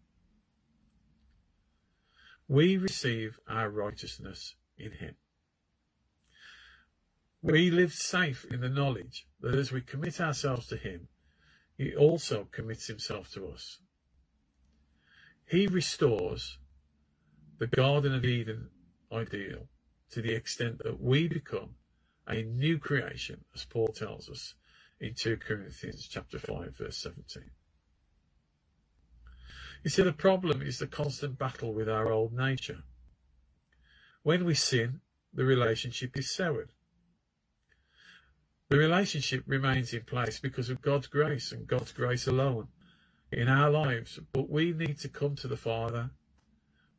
we 2.48 2.78
receive 2.78 3.38
our 3.46 3.68
righteousness 3.68 4.54
in 4.78 4.92
him. 4.92 5.14
We 7.42 7.70
live 7.70 7.92
safe 7.92 8.46
in 8.50 8.60
the 8.60 8.70
knowledge 8.70 9.26
that 9.40 9.54
as 9.54 9.70
we 9.70 9.82
commit 9.82 10.20
ourselves 10.20 10.66
to 10.68 10.76
him, 10.76 11.08
he 11.76 11.94
also 11.94 12.48
commits 12.50 12.86
himself 12.86 13.30
to 13.32 13.48
us. 13.48 13.78
He 15.46 15.66
restores 15.66 16.58
the 17.58 17.66
Garden 17.66 18.14
of 18.14 18.24
Eden 18.24 18.70
ideal 19.12 19.68
to 20.10 20.22
the 20.22 20.32
extent 20.32 20.78
that 20.82 21.00
we 21.00 21.28
become 21.28 21.74
a 22.28 22.42
new 22.42 22.78
creation, 22.78 23.44
as 23.54 23.64
Paul 23.64 23.88
tells 23.88 24.28
us 24.28 24.54
in 25.00 25.14
2 25.14 25.38
Corinthians 25.38 26.06
chapter 26.10 26.38
5, 26.38 26.76
verse 26.76 26.98
17. 26.98 27.42
You 29.84 29.90
see, 29.90 30.02
the 30.02 30.12
problem 30.12 30.60
is 30.60 30.78
the 30.78 30.86
constant 30.86 31.38
battle 31.38 31.72
with 31.72 31.88
our 31.88 32.10
old 32.10 32.32
nature. 32.32 32.82
When 34.22 34.44
we 34.44 34.54
sin, 34.54 35.00
the 35.32 35.44
relationship 35.44 36.18
is 36.18 36.30
severed. 36.34 36.70
The 38.68 38.76
relationship 38.76 39.44
remains 39.46 39.94
in 39.94 40.02
place 40.02 40.40
because 40.40 40.68
of 40.68 40.82
God's 40.82 41.06
grace 41.06 41.52
and 41.52 41.66
God's 41.66 41.92
grace 41.92 42.26
alone 42.26 42.68
in 43.32 43.48
our 43.48 43.70
lives. 43.70 44.18
But 44.32 44.50
we 44.50 44.72
need 44.72 44.98
to 45.00 45.08
come 45.08 45.36
to 45.36 45.48
the 45.48 45.56
Father. 45.56 46.10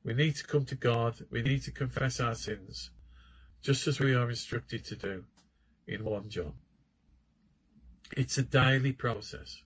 We 0.04 0.14
need 0.14 0.36
to 0.38 0.48
come 0.48 0.66
to 0.66 0.76
God. 0.76 1.16
We 1.30 1.44
need 1.44 1.64
to 1.64 1.72
confess 1.72 2.20
our 2.20 2.34
sins, 2.34 2.90
just 3.62 3.88
as 3.88 4.00
we 4.00 4.16
are 4.16 4.30
instructed 4.30 4.86
to 4.86 4.96
do 4.96 5.24
in 5.88 6.06
1 6.06 6.30
John. 6.30 6.54
It's 8.16 8.38
a 8.38 8.44
daily 8.44 8.94
process 8.94 9.62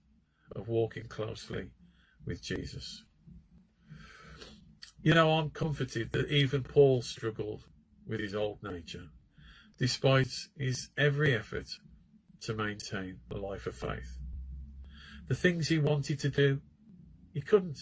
of 0.54 0.68
walking 0.68 1.06
closely 1.08 1.70
with 2.26 2.42
Jesus. 2.42 3.02
You 5.02 5.14
know, 5.14 5.32
I'm 5.32 5.50
comforted 5.50 6.12
that 6.12 6.30
even 6.30 6.62
Paul 6.62 7.02
struggled 7.02 7.62
with 8.06 8.20
his 8.20 8.34
old 8.34 8.62
nature, 8.62 9.04
despite 9.78 10.32
his 10.58 10.88
every 10.96 11.34
effort 11.34 11.68
to 12.42 12.54
maintain 12.54 13.18
a 13.30 13.36
life 13.36 13.66
of 13.66 13.74
faith. 13.74 14.18
The 15.28 15.34
things 15.34 15.68
he 15.68 15.78
wanted 15.78 16.20
to 16.20 16.28
do, 16.28 16.60
he 17.32 17.40
couldn't. 17.40 17.78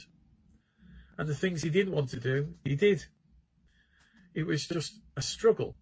And 1.18 1.28
the 1.28 1.34
things 1.34 1.62
he 1.62 1.70
didn't 1.70 1.94
want 1.94 2.10
to 2.10 2.20
do, 2.20 2.54
he 2.64 2.76
did. 2.76 3.04
It 4.34 4.46
was 4.46 4.66
just 4.66 5.00
a 5.16 5.22
struggle. 5.22 5.76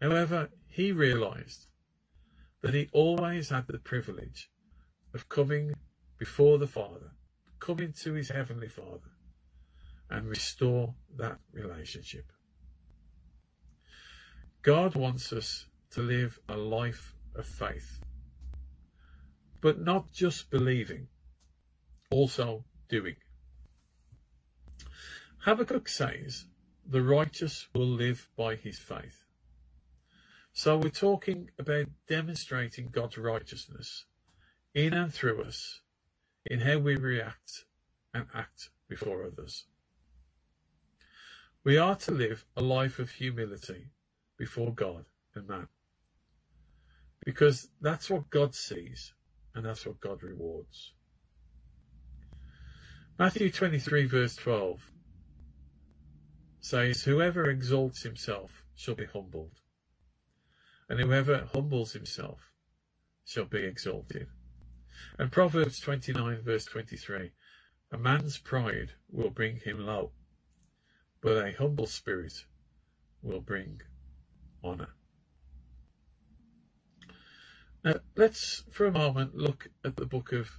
However, 0.00 0.50
he 0.68 0.92
realized 0.92 1.66
that 2.62 2.74
he 2.74 2.88
always 2.92 3.48
had 3.48 3.66
the 3.66 3.78
privilege 3.78 4.50
of 5.14 5.28
coming 5.28 5.74
before 6.18 6.58
the 6.58 6.66
Father 6.66 7.10
coming 7.58 7.92
to 7.92 8.12
his 8.12 8.28
Heavenly 8.28 8.68
Father 8.68 9.10
and 10.10 10.28
restore 10.28 10.94
that 11.16 11.38
relationship. 11.52 12.32
God 14.62 14.94
wants 14.94 15.32
us 15.32 15.66
to 15.92 16.02
live 16.02 16.38
a 16.48 16.56
life 16.56 17.14
of 17.34 17.46
faith, 17.46 18.02
but 19.60 19.80
not 19.80 20.12
just 20.12 20.50
believing, 20.50 21.08
also 22.10 22.64
doing. 22.88 23.16
Habakkuk 25.38 25.88
says, 25.88 26.44
the 26.88 27.02
righteous 27.02 27.66
will 27.74 27.86
live 27.86 28.28
by 28.36 28.56
his 28.56 28.78
faith. 28.78 29.25
So 30.58 30.78
we're 30.78 30.88
talking 30.88 31.50
about 31.58 31.84
demonstrating 32.08 32.88
God's 32.90 33.18
righteousness 33.18 34.06
in 34.74 34.94
and 34.94 35.12
through 35.12 35.42
us 35.42 35.82
in 36.46 36.60
how 36.60 36.78
we 36.78 36.96
react 36.96 37.66
and 38.14 38.24
act 38.32 38.70
before 38.88 39.26
others. 39.26 39.66
We 41.62 41.76
are 41.76 41.94
to 41.96 42.10
live 42.10 42.46
a 42.56 42.62
life 42.62 42.98
of 42.98 43.10
humility 43.10 43.88
before 44.38 44.72
God 44.72 45.04
and 45.34 45.46
man. 45.46 45.68
Because 47.26 47.68
that's 47.82 48.08
what 48.08 48.30
God 48.30 48.54
sees 48.54 49.12
and 49.54 49.62
that's 49.62 49.84
what 49.84 50.00
God 50.00 50.22
rewards. 50.22 50.94
Matthew 53.18 53.50
23 53.50 54.06
verse 54.06 54.36
12 54.36 54.90
says, 56.60 57.02
Whoever 57.02 57.50
exalts 57.50 58.02
himself 58.02 58.64
shall 58.74 58.94
be 58.94 59.04
humbled, 59.04 59.60
and 60.88 61.00
whoever 61.00 61.48
humbles 61.52 61.92
himself 61.92 62.38
shall 63.24 63.44
be 63.44 63.64
exalted. 63.64 64.28
And 65.18 65.32
Proverbs 65.32 65.80
29 65.80 66.42
verse 66.42 66.64
23, 66.64 67.32
a 67.92 67.98
man's 67.98 68.38
pride 68.38 68.92
will 69.10 69.30
bring 69.30 69.56
him 69.56 69.78
low, 69.78 70.12
but 71.20 71.44
a 71.44 71.52
humble 71.52 71.86
spirit 71.86 72.32
will 73.22 73.40
bring 73.40 73.80
honour. 74.64 74.88
Now, 77.84 77.94
let's 78.16 78.64
for 78.72 78.86
a 78.86 78.92
moment 78.92 79.36
look 79.36 79.68
at 79.84 79.96
the 79.96 80.06
book 80.06 80.32
of 80.32 80.50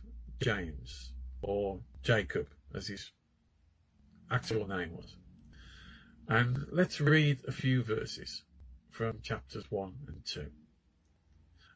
James, 0.42 1.12
or 1.42 1.80
Jacob, 2.04 2.48
as 2.74 2.88
his 2.88 3.12
actual 4.32 4.68
name 4.68 4.96
was. 4.96 5.18
And 6.30 6.66
let's 6.72 7.02
read 7.02 7.40
a 7.48 7.52
few 7.52 7.84
verses 7.84 8.44
from 8.90 9.20
chapters 9.22 9.66
1 9.70 9.94
and 10.08 10.26
2. 10.26 10.48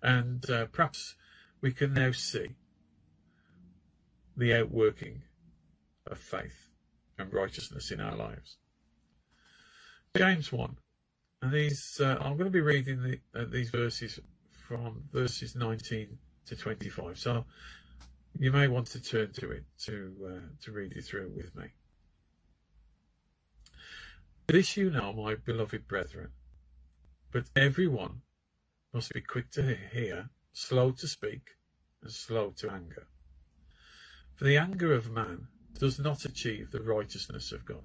And 0.03 0.50
uh, 0.50 0.65
perhaps 0.65 1.15
we 1.62 1.72
can 1.72 1.94
now 1.94 2.12
see 2.12 2.56
the 4.36 4.53
outworking 4.53 5.22
of 6.08 6.18
faith 6.18 6.70
and 7.18 7.34
righteousness 7.34 7.91
in 7.91 8.00
our 8.00 8.15
lives. 8.15 8.58
James 10.18 10.51
1. 10.51 10.77
And 11.44 11.51
these, 11.51 12.00
uh, 12.01 12.18
I'm 12.20 12.38
going 12.38 12.46
to 12.46 12.51
be 12.51 12.62
reading 12.62 13.01
the, 13.01 13.20
uh, 13.39 13.46
these 13.50 13.70
verses 13.70 14.20
from 14.50 15.03
verses 15.12 15.56
19 15.56 16.18
to 16.48 16.56
25. 16.56 17.18
So 17.18 17.46
you 18.38 18.51
may 18.51 18.68
want 18.68 18.88
to 18.88 19.01
turn 19.01 19.32
to 19.34 19.51
it 19.51 19.63
to, 19.86 20.13
uh, 20.25 20.63
to 20.63 20.72
read 20.72 20.94
it 20.94 21.03
through 21.03 21.32
with 21.36 21.56
me. 21.56 21.65
This 24.48 24.75
you 24.75 24.91
know, 24.91 25.13
my 25.13 25.36
beloved 25.36 25.88
brethren, 25.88 26.30
but 27.32 27.46
everyone 27.56 28.22
must 28.94 29.14
be 29.14 29.22
quick 29.22 29.50
to 29.52 29.78
hear, 29.92 30.30
slow 30.54 30.92
to 30.92 31.08
speak, 31.08 31.42
and 32.02 32.12
slow 32.12 32.54
to 32.58 32.70
anger. 32.72 33.08
For 34.36 34.46
the 34.46 34.58
anger 34.58 34.94
of 34.94 35.12
man 35.12 35.48
does 35.80 36.00
not 36.00 36.26
achieve 36.26 36.72
the 36.72 36.82
righteousness 36.82 37.52
of 37.52 37.66
God. 37.66 37.84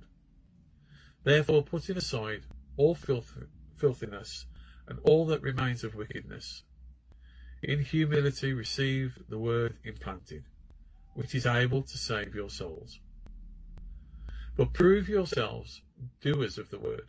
Therefore, 1.22 1.62
putting 1.62 1.96
aside 1.96 2.42
all 2.76 2.94
filth, 2.94 3.32
filthiness 3.76 4.46
and 4.88 4.98
all 5.02 5.26
that 5.26 5.42
remains 5.42 5.84
of 5.84 5.94
wickedness, 5.94 6.62
in 7.62 7.82
humility 7.82 8.52
receive 8.52 9.18
the 9.28 9.38
word 9.38 9.76
implanted, 9.84 10.44
which 11.14 11.34
is 11.34 11.46
able 11.46 11.82
to 11.82 11.98
save 11.98 12.34
your 12.34 12.50
souls. 12.50 13.00
But 14.56 14.72
prove 14.72 15.08
yourselves 15.08 15.82
doers 16.20 16.58
of 16.58 16.70
the 16.70 16.78
word, 16.78 17.08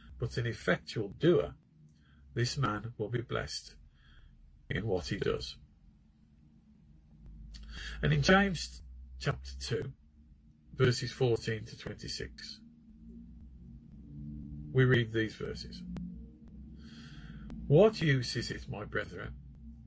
but 0.21 0.37
an 0.37 0.45
effectual 0.45 1.09
doer, 1.19 1.55
this 2.35 2.55
man 2.55 2.93
will 2.99 3.09
be 3.09 3.21
blessed 3.21 3.73
in 4.69 4.85
what 4.85 5.07
he 5.07 5.17
does. 5.17 5.57
And 8.03 8.13
in 8.13 8.21
James 8.21 8.83
chapter 9.19 9.49
2, 9.61 9.91
verses 10.75 11.11
14 11.11 11.65
to 11.65 11.75
26, 11.75 12.59
we 14.71 14.85
read 14.85 15.11
these 15.11 15.33
verses. 15.33 15.81
What 17.65 17.99
use 17.99 18.35
is 18.35 18.51
it, 18.51 18.69
my 18.69 18.85
brethren, 18.85 19.33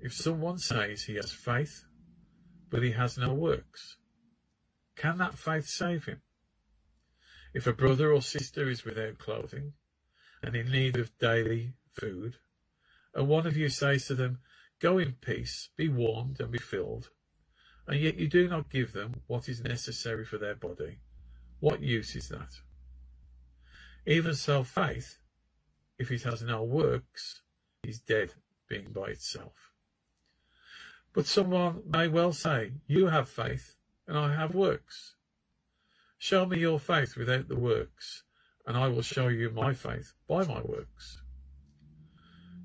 if 0.00 0.12
someone 0.12 0.58
says 0.58 1.04
he 1.04 1.14
has 1.14 1.30
faith, 1.30 1.84
but 2.70 2.82
he 2.82 2.90
has 2.90 3.16
no 3.16 3.32
works? 3.34 3.98
Can 4.96 5.18
that 5.18 5.38
faith 5.38 5.68
save 5.68 6.06
him? 6.06 6.22
If 7.54 7.68
a 7.68 7.72
brother 7.72 8.12
or 8.12 8.20
sister 8.20 8.68
is 8.68 8.84
without 8.84 9.18
clothing 9.18 9.74
and 10.44 10.54
in 10.54 10.70
need 10.70 10.96
of 10.96 11.16
daily 11.18 11.72
food, 11.90 12.36
and 13.14 13.26
one 13.28 13.46
of 13.46 13.56
you 13.56 13.68
says 13.70 14.06
to 14.06 14.14
them, 14.14 14.38
Go 14.78 14.98
in 14.98 15.14
peace, 15.20 15.70
be 15.76 15.88
warmed 15.88 16.38
and 16.40 16.50
be 16.50 16.58
filled, 16.58 17.08
and 17.86 17.98
yet 17.98 18.18
you 18.18 18.28
do 18.28 18.46
not 18.48 18.68
give 18.68 18.92
them 18.92 19.22
what 19.26 19.48
is 19.48 19.62
necessary 19.62 20.24
for 20.24 20.36
their 20.36 20.54
body, 20.54 20.98
what 21.60 21.80
use 21.80 22.14
is 22.14 22.28
that? 22.28 22.50
Even 24.06 24.34
so, 24.34 24.62
faith, 24.62 25.16
if 25.98 26.10
it 26.10 26.24
has 26.24 26.42
no 26.42 26.62
works, 26.62 27.40
is 27.82 28.00
dead, 28.00 28.30
being 28.68 28.92
by 28.92 29.06
itself. 29.06 29.70
But 31.14 31.26
someone 31.26 31.82
may 31.88 32.08
well 32.08 32.32
say, 32.34 32.72
You 32.86 33.06
have 33.06 33.30
faith, 33.30 33.76
and 34.06 34.18
I 34.18 34.34
have 34.34 34.54
works. 34.54 35.14
Show 36.18 36.44
me 36.44 36.58
your 36.58 36.78
faith 36.78 37.16
without 37.16 37.48
the 37.48 37.58
works, 37.58 38.23
and 38.66 38.76
I 38.76 38.88
will 38.88 39.02
show 39.02 39.28
you 39.28 39.50
my 39.50 39.74
faith 39.74 40.12
by 40.28 40.44
my 40.44 40.60
works. 40.62 41.20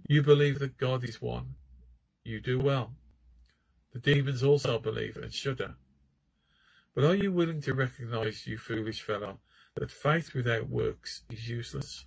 You 0.08 0.24
believe 0.24 0.60
that 0.60 0.78
God 0.78 1.04
is 1.04 1.22
one. 1.22 1.56
You 2.24 2.40
do 2.40 2.60
well. 2.60 2.94
The 3.94 4.00
demons 4.00 4.44
also 4.44 4.80
believe 4.80 5.18
and 5.18 5.34
shudder. 5.34 5.76
But 6.96 7.04
are 7.04 7.16
you 7.16 7.32
willing 7.32 7.62
to 7.62 7.74
recognize, 7.74 8.46
you 8.48 8.58
foolish 8.58 9.02
fellow, 9.02 9.40
that 9.76 9.92
faith 9.92 10.34
without 10.34 10.68
works 10.70 11.24
is 11.30 11.48
useless? 11.48 12.06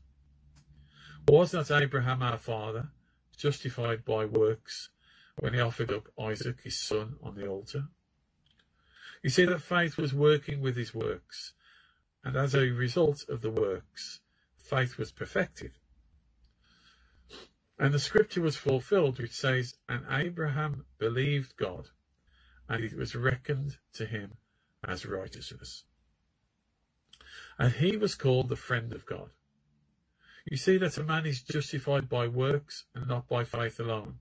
Was 1.28 1.52
not 1.52 1.70
Abraham 1.70 2.22
our 2.22 2.38
father 2.38 2.88
justified 3.36 4.04
by 4.04 4.24
works 4.24 4.90
when 5.38 5.54
he 5.54 5.60
offered 5.60 5.92
up 5.92 6.08
Isaac 6.20 6.60
his 6.62 6.78
son 6.78 7.16
on 7.22 7.34
the 7.34 7.46
altar? 7.46 7.84
You 9.22 9.30
see 9.30 9.44
that 9.44 9.62
faith 9.62 9.96
was 9.96 10.12
working 10.12 10.60
with 10.60 10.76
his 10.76 10.92
works, 10.92 11.52
and 12.24 12.36
as 12.36 12.54
a 12.54 12.70
result 12.70 13.24
of 13.28 13.40
the 13.40 13.50
works, 13.50 14.20
faith 14.58 14.98
was 14.98 15.12
perfected. 15.12 15.72
And 17.78 17.92
the 17.92 17.98
scripture 17.98 18.42
was 18.42 18.56
fulfilled, 18.56 19.18
which 19.18 19.32
says, 19.32 19.74
And 19.88 20.04
Abraham 20.10 20.84
believed 20.98 21.56
God, 21.56 21.88
and 22.68 22.84
it 22.84 22.96
was 22.96 23.14
reckoned 23.14 23.76
to 23.94 24.06
him 24.06 24.34
as 24.86 25.04
righteousness 25.06 25.84
and 27.58 27.72
he 27.72 27.96
was 27.96 28.14
called 28.14 28.48
the 28.48 28.56
friend 28.56 28.92
of 28.92 29.06
God. 29.06 29.30
You 30.50 30.56
see 30.56 30.78
that 30.78 30.98
a 30.98 31.04
man 31.04 31.26
is 31.26 31.42
justified 31.42 32.08
by 32.08 32.26
works 32.28 32.84
and 32.94 33.06
not 33.06 33.28
by 33.28 33.44
faith 33.44 33.78
alone. 33.78 34.18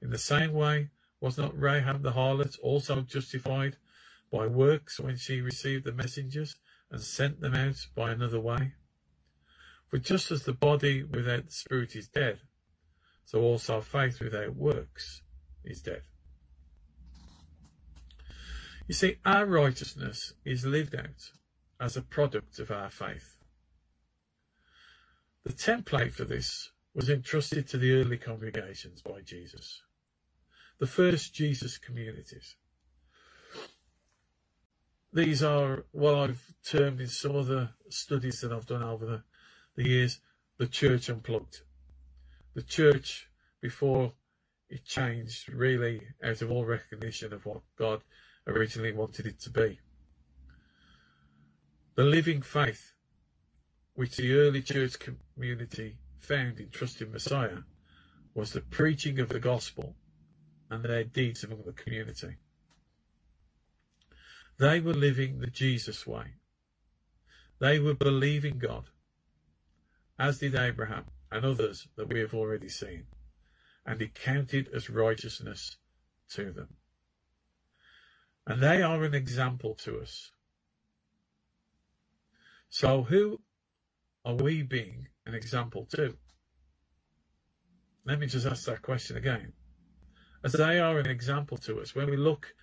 In 0.00 0.10
the 0.10 0.18
same 0.18 0.52
way, 0.52 0.90
was 1.20 1.38
not 1.38 1.56
Rahab 1.58 2.02
the 2.02 2.10
harlot 2.10 2.58
also 2.60 3.02
justified 3.02 3.76
by 4.32 4.48
works 4.48 4.98
when 4.98 5.16
she 5.16 5.40
received 5.40 5.84
the 5.84 5.92
messengers 5.92 6.56
and 6.92 7.00
sent 7.00 7.40
them 7.40 7.54
out 7.54 7.86
by 7.96 8.12
another 8.12 8.38
way? 8.38 8.74
For 9.88 9.98
just 9.98 10.30
as 10.30 10.44
the 10.44 10.52
body 10.52 11.02
without 11.02 11.46
the 11.46 11.52
spirit 11.52 11.96
is 11.96 12.08
dead, 12.08 12.40
so 13.24 13.40
also 13.40 13.80
faith 13.80 14.20
without 14.20 14.54
works 14.54 15.22
is 15.64 15.82
dead. 15.82 16.02
You 18.88 18.94
see, 18.94 19.16
our 19.24 19.46
righteousness 19.46 20.34
is 20.44 20.66
lived 20.66 20.94
out 20.94 21.30
as 21.80 21.96
a 21.96 22.02
product 22.02 22.58
of 22.58 22.70
our 22.70 22.90
faith. 22.90 23.36
The 25.44 25.52
template 25.52 26.12
for 26.12 26.24
this 26.24 26.70
was 26.94 27.08
entrusted 27.08 27.66
to 27.68 27.78
the 27.78 27.92
early 27.92 28.18
congregations 28.18 29.02
by 29.02 29.20
Jesus, 29.24 29.82
the 30.78 30.86
first 30.86 31.34
Jesus 31.34 31.78
communities. 31.78 32.56
These 35.14 35.42
are 35.42 35.84
what 35.92 36.14
I've 36.14 36.54
termed 36.64 37.00
in 37.00 37.08
some 37.08 37.36
of 37.36 37.46
the 37.46 37.68
studies 37.90 38.40
that 38.40 38.52
I've 38.52 38.64
done 38.64 38.82
over 38.82 39.04
the, 39.04 39.22
the 39.76 39.86
years 39.86 40.20
the 40.56 40.66
church 40.66 41.10
unplugged. 41.10 41.60
The 42.54 42.62
church 42.62 43.28
before 43.60 44.12
it 44.70 44.86
changed 44.86 45.50
really 45.50 46.00
out 46.24 46.40
of 46.40 46.50
all 46.50 46.64
recognition 46.64 47.34
of 47.34 47.44
what 47.44 47.60
God 47.76 48.02
originally 48.46 48.92
wanted 48.92 49.26
it 49.26 49.38
to 49.40 49.50
be. 49.50 49.80
The 51.94 52.04
living 52.04 52.40
faith 52.40 52.94
which 53.94 54.16
the 54.16 54.32
early 54.32 54.62
church 54.62 54.96
community 55.36 55.98
found 56.16 56.58
in 56.58 56.70
trusting 56.70 57.12
Messiah 57.12 57.58
was 58.34 58.52
the 58.52 58.62
preaching 58.62 59.18
of 59.18 59.28
the 59.28 59.40
gospel 59.40 59.94
and 60.70 60.82
their 60.82 61.04
deeds 61.04 61.44
among 61.44 61.64
the 61.66 61.72
community. 61.72 62.36
They 64.58 64.80
were 64.80 64.94
living 64.94 65.40
the 65.40 65.48
Jesus 65.48 66.06
way. 66.06 66.34
They 67.60 67.78
were 67.78 67.94
believing 67.94 68.58
God, 68.58 68.84
as 70.18 70.38
did 70.38 70.54
Abraham 70.56 71.04
and 71.30 71.44
others 71.44 71.88
that 71.96 72.08
we 72.12 72.20
have 72.20 72.34
already 72.34 72.68
seen, 72.68 73.04
and 73.86 74.02
it 74.02 74.14
counted 74.14 74.68
as 74.74 74.90
righteousness 74.90 75.76
to 76.30 76.52
them. 76.52 76.68
And 78.46 78.60
they 78.62 78.82
are 78.82 79.04
an 79.04 79.14
example 79.14 79.74
to 79.84 80.00
us 80.00 80.30
so, 82.70 83.02
who 83.02 83.40
are 84.24 84.34
we 84.34 84.62
being 84.62 85.08
an 85.26 85.34
example 85.34 85.86
to? 85.94 86.16
let 88.06 88.18
me 88.18 88.26
just 88.26 88.46
ask 88.46 88.66
that 88.66 88.82
question 88.82 89.16
again. 89.16 89.52
As 90.44 90.52
they 90.52 90.80
are 90.80 90.98
an 90.98 91.06
example 91.08 91.58
to 91.58 91.80
us, 91.80 91.94
when 91.94 92.10
we 92.10 92.16
look 92.16 92.54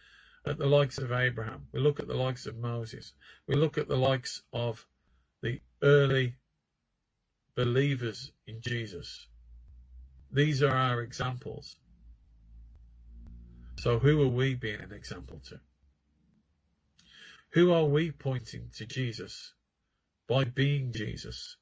at 0.50 0.58
the 0.58 0.66
likes 0.66 0.98
of 0.98 1.12
Abraham, 1.12 1.68
we 1.72 1.80
look 1.80 2.00
at 2.00 2.08
the 2.08 2.16
likes 2.16 2.48
of 2.48 2.58
Moses, 2.58 3.14
we 3.48 3.56
look 3.56 3.78
at 3.78 3.88
the 3.88 3.96
likes 3.96 4.42
of 4.52 4.86
the 5.44 5.62
early 5.84 6.36
believers 7.56 8.32
in 8.48 8.60
Jesus. 8.60 9.28
These 10.32 10.64
are 10.64 10.76
our 10.76 11.02
examples. 11.02 11.78
So, 13.78 14.00
who 14.00 14.22
are 14.24 14.28
we 14.28 14.56
being 14.56 14.82
an 14.82 14.92
example 14.92 15.40
to? 15.50 15.60
Who 17.52 17.72
are 17.72 17.86
we 17.86 18.12
pointing 18.12 18.70
to 18.76 18.86
Jesus 18.86 19.54
by 20.28 20.46
being 20.46 20.92
Jesus? 20.92 21.58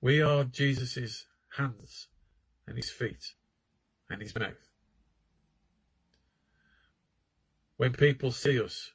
We 0.00 0.22
are 0.22 0.44
Jesus' 0.44 1.26
hands 1.56 2.08
and 2.66 2.76
his 2.76 2.90
feet 2.90 3.34
and 4.08 4.22
his 4.22 4.34
mouth. 4.34 4.71
When 7.82 7.94
people 7.94 8.30
see 8.30 8.62
us, 8.62 8.92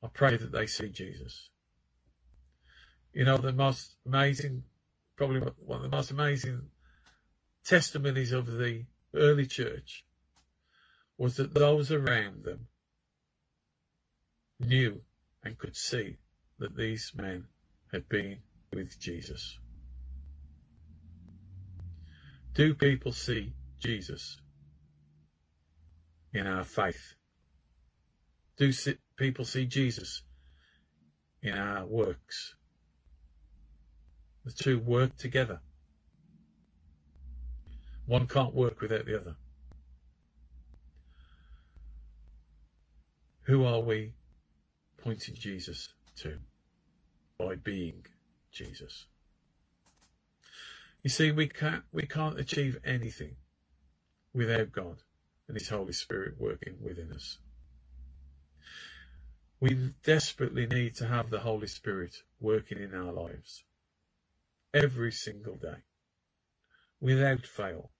I 0.00 0.06
pray 0.06 0.36
that 0.36 0.52
they 0.52 0.68
see 0.68 0.90
Jesus. 0.90 1.50
You 3.12 3.24
know, 3.24 3.36
the 3.36 3.52
most 3.52 3.96
amazing, 4.06 4.62
probably 5.16 5.40
one 5.40 5.78
of 5.78 5.90
the 5.90 5.96
most 5.96 6.12
amazing 6.12 6.68
testimonies 7.64 8.30
of 8.30 8.46
the 8.46 8.84
early 9.12 9.48
church 9.48 10.04
was 11.18 11.34
that 11.34 11.52
those 11.52 11.90
around 11.90 12.44
them 12.44 12.68
knew 14.60 15.00
and 15.42 15.58
could 15.58 15.74
see 15.74 16.18
that 16.60 16.76
these 16.76 17.10
men 17.16 17.46
had 17.90 18.08
been 18.08 18.38
with 18.72 19.00
Jesus. 19.00 19.58
Do 22.54 22.72
people 22.72 23.10
see 23.10 23.54
Jesus 23.80 24.40
in 26.32 26.46
our 26.46 26.64
faith? 26.64 27.14
Do 28.56 28.72
people 29.16 29.44
see 29.44 29.66
Jesus 29.66 30.22
in 31.42 31.54
our 31.54 31.86
works? 31.86 32.54
The 34.44 34.52
two 34.52 34.78
work 34.78 35.16
together. 35.16 35.60
One 38.06 38.26
can't 38.26 38.54
work 38.54 38.80
without 38.80 39.06
the 39.06 39.20
other. 39.20 39.36
Who 43.42 43.64
are 43.64 43.80
we 43.80 44.12
pointing 44.98 45.34
Jesus 45.34 45.88
to 46.16 46.38
by 47.38 47.56
being 47.56 48.04
Jesus? 48.52 49.06
You 51.02 51.10
see, 51.10 51.32
we 51.32 51.48
can't 51.48 51.84
we 51.92 52.02
can't 52.02 52.38
achieve 52.38 52.78
anything 52.84 53.36
without 54.34 54.70
God 54.70 55.02
and 55.50 55.58
His 55.58 55.68
Holy 55.68 55.92
Spirit 55.92 56.34
working 56.38 56.76
within 56.80 57.10
us. 57.12 57.38
We 59.58 59.94
desperately 60.04 60.64
need 60.64 60.94
to 60.96 61.08
have 61.08 61.28
the 61.28 61.40
Holy 61.40 61.66
Spirit 61.66 62.22
working 62.40 62.78
in 62.78 62.94
our 62.94 63.12
lives 63.12 63.64
every 64.72 65.10
single 65.10 65.56
day, 65.56 65.82
without 67.00 67.44
fail. 67.44 67.90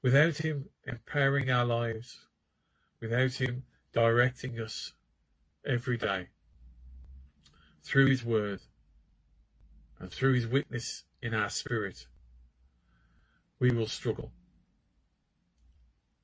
Without 0.00 0.36
Him 0.36 0.66
empowering 0.86 1.50
our 1.50 1.64
lives, 1.64 2.28
without 3.00 3.32
Him 3.32 3.64
directing 3.92 4.60
us 4.60 4.92
every 5.66 5.96
day 5.96 6.28
through 7.82 8.06
His 8.06 8.24
Word 8.24 8.60
and 9.98 10.08
through 10.08 10.34
His 10.34 10.46
witness 10.46 11.02
in 11.20 11.34
our 11.34 11.50
spirit, 11.50 12.06
we 13.58 13.72
will 13.72 13.88
struggle. 13.88 14.30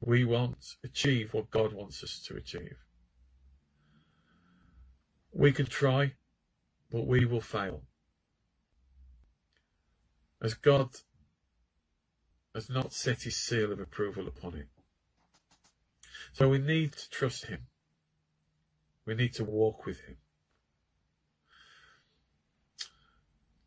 We 0.00 0.24
won't 0.24 0.76
achieve 0.82 1.34
what 1.34 1.50
God 1.50 1.72
wants 1.72 2.02
us 2.02 2.20
to 2.26 2.36
achieve. 2.36 2.76
We 5.32 5.52
can 5.52 5.66
try, 5.66 6.14
but 6.90 7.06
we 7.06 7.24
will 7.26 7.40
fail. 7.40 7.82
As 10.42 10.54
God 10.54 10.88
has 12.54 12.70
not 12.70 12.92
set 12.92 13.22
his 13.22 13.36
seal 13.36 13.72
of 13.72 13.78
approval 13.78 14.26
upon 14.26 14.54
it. 14.54 14.68
So 16.32 16.48
we 16.48 16.58
need 16.58 16.92
to 16.92 17.10
trust 17.10 17.46
him. 17.46 17.66
We 19.06 19.14
need 19.14 19.34
to 19.34 19.44
walk 19.44 19.86
with 19.86 20.00
him. 20.00 20.16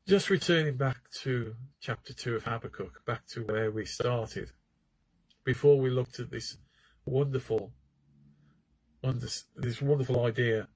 Just 0.08 0.30
returning 0.30 0.76
back 0.76 0.98
to 1.22 1.56
chapter 1.80 2.13
2 2.13 2.36
of 2.36 2.43
Habakkuk, 2.43 3.06
back 3.06 3.26
to 3.28 3.41
where 3.41 3.72
we 3.72 3.86
started, 3.86 4.52
before 5.44 5.80
we 5.80 5.90
looked 5.90 6.20
at 6.20 6.32
this 6.32 6.58
wonderful, 7.06 7.72
this 9.02 9.82
wonderful 9.82 10.26
idea 10.26 10.68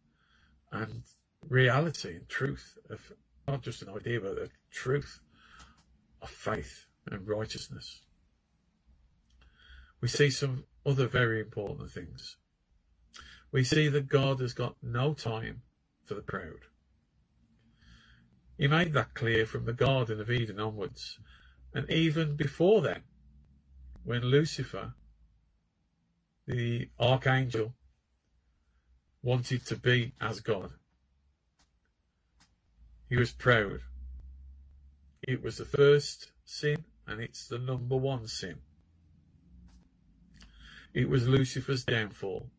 and 0.71 1.03
reality 1.47 2.15
and 2.15 2.29
truth 2.29 2.77
of 2.89 3.11
not 3.47 3.61
just 3.61 3.81
an 3.81 3.89
idea, 3.89 4.19
but 4.19 4.35
the 4.35 4.49
truth 4.71 5.19
of 6.21 6.29
faith 6.29 6.87
and 7.09 7.27
righteousness. 7.27 8.01
We 10.01 10.07
see 10.07 10.29
some 10.29 10.65
other 10.85 11.07
very 11.07 11.39
important 11.39 11.91
things. 11.91 12.37
We 13.51 13.63
see 13.63 13.87
that 13.87 14.09
God 14.09 14.41
has 14.41 14.53
got 14.53 14.75
no 14.83 15.13
time 15.13 15.61
for 16.03 16.13
the 16.15 16.21
proud. 16.21 16.67
He 18.57 18.67
made 18.67 18.93
that 18.93 19.13
clear 19.13 19.45
from 19.45 19.65
the 19.65 19.73
Garden 19.73 20.19
of 20.19 20.29
Eden 20.29 20.59
onwards, 20.59 21.19
and 21.73 21.89
even 21.89 22.35
before 22.35 22.81
then, 22.81 23.03
when 24.07 24.21
Lucifer, 24.21 24.93
the 26.47 26.87
archangel, 26.97 27.73
wanted 29.21 29.65
to 29.65 29.75
be 29.75 30.13
as 30.21 30.39
God. 30.39 30.71
He 33.09 33.17
was 33.17 33.33
proud. 33.33 33.81
It 35.21 35.43
was 35.43 35.57
the 35.57 35.65
first 35.65 36.31
sin 36.45 36.85
and 37.05 37.19
it's 37.19 37.49
the 37.49 37.59
number 37.59 37.97
one 37.97 38.27
sin. 38.27 38.55
It 40.93 41.09
was 41.09 41.27
Lucifer's 41.27 41.83
downfall. 41.83 42.49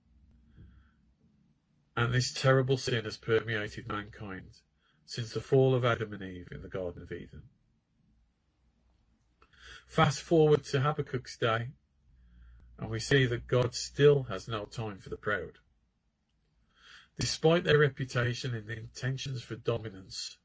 And 1.96 2.12
this 2.12 2.30
terrible 2.30 2.76
sin 2.76 3.06
has 3.06 3.16
permeated 3.16 3.88
mankind 3.88 4.50
since 5.06 5.32
the 5.32 5.40
fall 5.40 5.74
of 5.74 5.86
Adam 5.86 6.12
and 6.12 6.22
Eve 6.22 6.48
in 6.52 6.60
the 6.60 6.68
Garden 6.68 7.04
of 7.04 7.10
Eden. 7.10 7.44
Fast 9.88 10.20
forward 10.20 10.64
to 10.64 10.80
Habakkuk's 10.80 11.38
day, 11.38 11.70
and 12.78 12.90
we 12.90 13.00
see 13.00 13.24
that 13.26 13.48
God 13.48 13.74
still 13.74 14.24
has 14.24 14.46
no 14.46 14.66
time 14.66 14.98
for 14.98 15.08
the 15.08 15.16
proud. 15.16 15.52
Despite 17.18 17.64
their 17.64 17.78
reputation 17.78 18.54
and 18.54 18.66
the 18.68 18.78
intentions 18.78 19.42
for 19.42 19.56
dominance, 19.56 20.36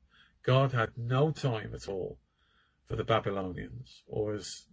God 0.43 0.71
had 0.71 0.97
no 0.97 1.31
time 1.31 1.71
at 1.75 1.89
all 1.89 2.17
for 2.85 2.95
the 2.95 3.03
Babylonians, 3.03 4.03
or 4.07 4.33
as 4.33 4.65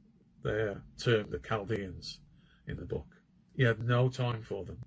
they're 0.43 0.83
termed, 0.99 1.33
the 1.33 1.41
Chaldeans 1.41 2.21
in 2.67 2.77
the 2.77 2.87
book. 2.87 3.09
He 3.57 3.65
had 3.65 3.81
no 3.81 4.09
time 4.09 4.43
for 4.43 4.65
them. 4.65 4.79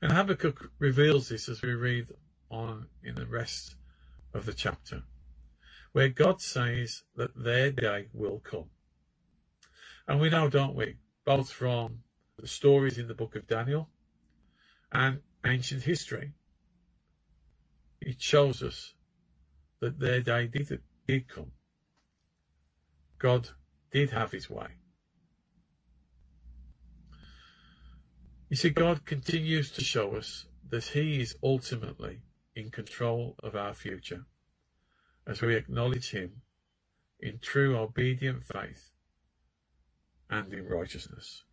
And 0.00 0.10
Habakkuk 0.10 0.72
reveals 0.78 1.28
this 1.28 1.48
as 1.48 1.60
we 1.62 1.74
read 1.74 2.06
on 2.50 2.86
in 3.04 3.14
the 3.14 3.26
rest 3.26 3.76
of 4.34 4.46
the 4.46 4.54
chapter, 4.54 5.02
where 5.92 6.08
God 6.08 6.40
says 6.40 7.02
that 7.16 7.30
their 7.36 7.70
day 7.70 8.08
will 8.12 8.40
come. 8.40 8.70
And 10.08 10.20
we 10.20 10.30
know, 10.30 10.48
don't 10.48 10.74
we, 10.74 10.96
both 11.24 11.50
from 11.50 11.98
the 12.38 12.48
stories 12.48 12.98
in 12.98 13.08
the 13.08 13.14
book 13.14 13.36
of 13.36 13.46
Daniel 13.46 13.88
and 14.90 15.20
ancient 15.46 15.82
history, 15.82 16.32
it 18.00 18.20
shows 18.20 18.62
us 18.62 18.94
that 19.80 19.98
their 19.98 20.20
day 20.20 20.46
did 20.46 20.80
did 21.06 21.28
come. 21.28 21.52
God 23.18 23.48
did 23.92 24.10
have 24.10 24.32
his 24.32 24.48
way. 24.50 24.68
You 28.48 28.56
see, 28.56 28.70
God 28.70 29.04
continues 29.04 29.70
to 29.72 29.84
show 29.84 30.16
us 30.16 30.46
that 30.68 30.84
he 30.84 31.20
is 31.20 31.36
ultimately 31.42 32.22
in 32.54 32.70
control 32.70 33.36
of 33.42 33.54
our 33.54 33.74
future 33.74 34.26
as 35.26 35.40
we 35.40 35.54
acknowledge 35.54 36.10
him 36.10 36.42
in 37.20 37.38
true 37.40 37.76
obedient 37.76 38.42
faith 38.44 38.90
and 40.28 40.52
in 40.52 40.66
righteousness. 40.66 41.44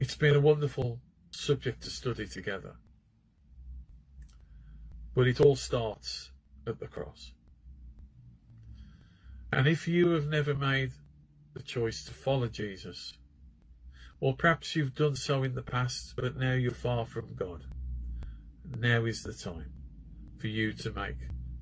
It's 0.00 0.16
been 0.16 0.34
a 0.34 0.40
wonderful 0.40 1.00
subject 1.30 1.82
to 1.84 1.90
study 1.90 2.26
together. 2.26 2.74
But 5.14 5.28
it 5.28 5.40
all 5.40 5.56
starts 5.56 6.30
at 6.66 6.80
the 6.80 6.86
cross. 6.86 7.32
And 9.52 9.66
if 9.66 9.86
you 9.86 10.10
have 10.10 10.26
never 10.26 10.54
made 10.54 10.90
the 11.54 11.62
choice 11.62 12.04
to 12.04 12.12
follow 12.12 12.48
Jesus, 12.48 13.14
or 14.20 14.34
perhaps 14.34 14.74
you've 14.74 14.94
done 14.94 15.14
so 15.14 15.42
in 15.42 15.54
the 15.54 15.62
past, 15.62 16.14
but 16.16 16.36
now 16.36 16.52
you're 16.54 16.72
far 16.72 17.06
from 17.06 17.34
God, 17.36 17.64
now 18.64 19.04
is 19.04 19.22
the 19.22 19.32
time 19.32 19.72
for 20.38 20.48
you 20.48 20.72
to 20.72 20.90
make 20.92 21.16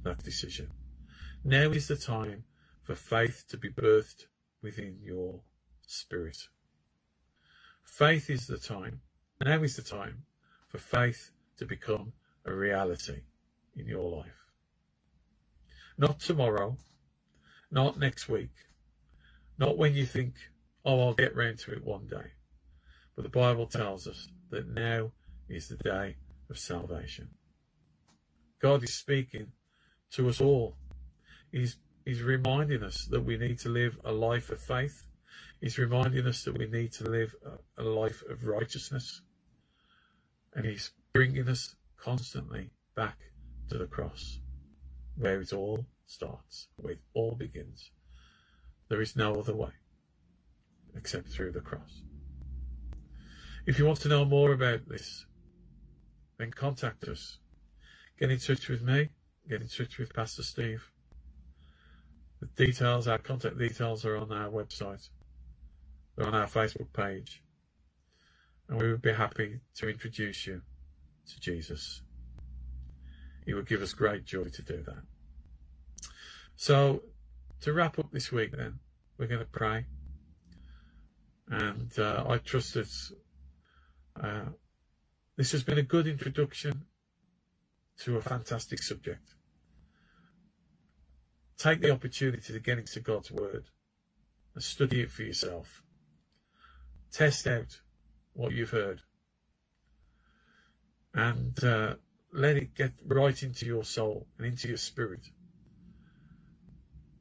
that 0.04 0.22
decision. 0.22 0.70
Now 1.44 1.70
is 1.70 1.88
the 1.88 1.96
time 1.96 2.44
for 2.82 2.94
faith 2.94 3.44
to 3.48 3.56
be 3.56 3.70
birthed 3.70 4.26
within 4.62 4.98
your 5.02 5.40
spirit. 5.86 6.36
Faith 7.82 8.30
is 8.30 8.46
the 8.46 8.58
time, 8.58 9.00
now 9.44 9.62
is 9.62 9.76
the 9.76 9.82
time 9.82 10.24
for 10.68 10.78
faith 10.78 11.30
to 11.58 11.66
become 11.66 12.12
a 12.46 12.52
reality 12.52 13.20
in 13.76 13.86
your 13.86 14.18
life. 14.18 14.46
Not 15.98 16.20
tomorrow, 16.20 16.76
not 17.70 17.98
next 17.98 18.28
week, 18.28 18.54
not 19.58 19.76
when 19.76 19.94
you 19.94 20.06
think, 20.06 20.34
oh, 20.84 21.00
I'll 21.00 21.14
get 21.14 21.36
round 21.36 21.58
to 21.60 21.72
it 21.72 21.84
one 21.84 22.06
day. 22.06 22.32
But 23.14 23.22
the 23.22 23.28
Bible 23.28 23.66
tells 23.66 24.06
us 24.06 24.28
that 24.50 24.68
now 24.68 25.12
is 25.48 25.68
the 25.68 25.76
day 25.76 26.16
of 26.50 26.58
salvation. 26.58 27.28
God 28.60 28.82
is 28.84 28.94
speaking 28.94 29.48
to 30.12 30.28
us 30.28 30.40
all. 30.40 30.76
He's, 31.50 31.76
he's 32.04 32.22
reminding 32.22 32.82
us 32.82 33.06
that 33.10 33.22
we 33.24 33.36
need 33.36 33.58
to 33.60 33.68
live 33.68 33.98
a 34.04 34.12
life 34.12 34.50
of 34.50 34.60
faith. 34.60 35.06
He's 35.60 35.78
reminding 35.78 36.26
us 36.26 36.44
that 36.44 36.58
we 36.58 36.66
need 36.66 36.92
to 36.94 37.08
live 37.08 37.34
a, 37.78 37.82
a 37.82 37.84
life 37.84 38.22
of 38.30 38.44
righteousness. 38.46 39.22
And 40.54 40.64
he's 40.64 40.90
bringing 41.12 41.48
us 41.48 41.74
constantly 41.98 42.70
back 42.94 43.18
to 43.70 43.78
the 43.78 43.86
cross, 43.86 44.38
where 45.16 45.40
it 45.40 45.52
all 45.52 45.86
starts, 46.06 46.68
where 46.76 46.94
it 46.94 47.00
all 47.14 47.34
begins. 47.34 47.90
There 48.88 49.00
is 49.00 49.16
no 49.16 49.34
other 49.34 49.54
way 49.54 49.70
except 50.94 51.28
through 51.28 51.52
the 51.52 51.60
cross. 51.60 52.02
If 53.66 53.78
you 53.78 53.86
want 53.86 54.00
to 54.00 54.08
know 54.08 54.24
more 54.24 54.52
about 54.52 54.88
this, 54.88 55.24
then 56.42 56.50
contact 56.50 57.04
us. 57.04 57.38
Get 58.18 58.32
in 58.32 58.38
touch 58.40 58.68
with 58.68 58.82
me, 58.82 59.10
get 59.48 59.62
in 59.62 59.68
touch 59.68 59.98
with 59.98 60.12
Pastor 60.12 60.42
Steve. 60.42 60.84
The 62.40 62.46
details, 62.66 63.06
our 63.06 63.18
contact 63.18 63.56
details 63.56 64.04
are 64.04 64.16
on 64.16 64.32
our 64.32 64.50
website. 64.50 65.08
They're 66.16 66.26
on 66.26 66.34
our 66.34 66.48
Facebook 66.48 66.92
page. 66.92 67.42
And 68.68 68.80
we 68.80 68.90
would 68.90 69.02
be 69.02 69.12
happy 69.12 69.60
to 69.76 69.88
introduce 69.88 70.44
you 70.48 70.62
to 71.28 71.40
Jesus. 71.40 72.02
It 73.46 73.54
would 73.54 73.68
give 73.68 73.82
us 73.82 73.92
great 73.92 74.24
joy 74.24 74.44
to 74.44 74.62
do 74.62 74.82
that. 74.82 75.02
So, 76.56 77.02
to 77.60 77.72
wrap 77.72 78.00
up 78.00 78.10
this 78.10 78.32
week, 78.32 78.50
then, 78.56 78.80
we're 79.16 79.28
going 79.28 79.40
to 79.40 79.46
pray. 79.46 79.86
And 81.48 81.96
uh, 81.96 82.24
I 82.28 82.38
trust 82.38 82.74
that 82.74 82.88
uh, 84.20 84.50
this 85.36 85.52
has 85.52 85.62
been 85.62 85.78
a 85.78 85.82
good 85.82 86.06
introduction 86.06 86.84
to 88.00 88.16
a 88.16 88.20
fantastic 88.20 88.82
subject. 88.82 89.34
Take 91.58 91.80
the 91.80 91.92
opportunity 91.92 92.52
to 92.52 92.58
get 92.58 92.78
into 92.78 93.00
God's 93.00 93.30
Word 93.30 93.64
and 94.54 94.62
study 94.62 95.02
it 95.02 95.10
for 95.10 95.22
yourself. 95.22 95.82
Test 97.12 97.46
out 97.46 97.80
what 98.32 98.52
you've 98.52 98.70
heard 98.70 99.00
and 101.14 101.62
uh, 101.62 101.94
let 102.32 102.56
it 102.56 102.74
get 102.74 102.92
right 103.04 103.42
into 103.42 103.66
your 103.66 103.84
soul 103.84 104.26
and 104.38 104.46
into 104.46 104.68
your 104.68 104.76
spirit. 104.76 105.26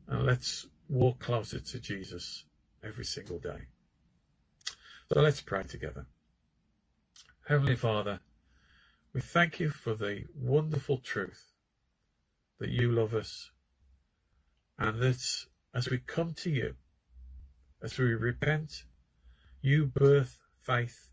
And 0.07 0.25
let's 0.25 0.65
walk 0.89 1.19
closer 1.19 1.59
to 1.59 1.79
Jesus 1.79 2.45
every 2.83 3.05
single 3.05 3.39
day. 3.39 3.67
So 5.13 5.21
let's 5.21 5.41
pray 5.41 5.63
together. 5.63 6.05
Heavenly 7.47 7.75
Father, 7.75 8.19
we 9.13 9.19
thank 9.19 9.59
you 9.59 9.71
for 9.71 9.95
the 9.95 10.25
wonderful 10.35 10.99
truth 10.99 11.51
that 12.59 12.69
you 12.69 12.91
love 12.91 13.15
us 13.15 13.49
and 14.77 14.99
that 14.99 15.17
as 15.73 15.89
we 15.89 15.97
come 15.97 16.33
to 16.35 16.51
you, 16.51 16.75
as 17.81 17.97
we 17.97 18.13
repent, 18.13 18.83
you 19.61 19.87
birth 19.87 20.37
faith 20.59 21.09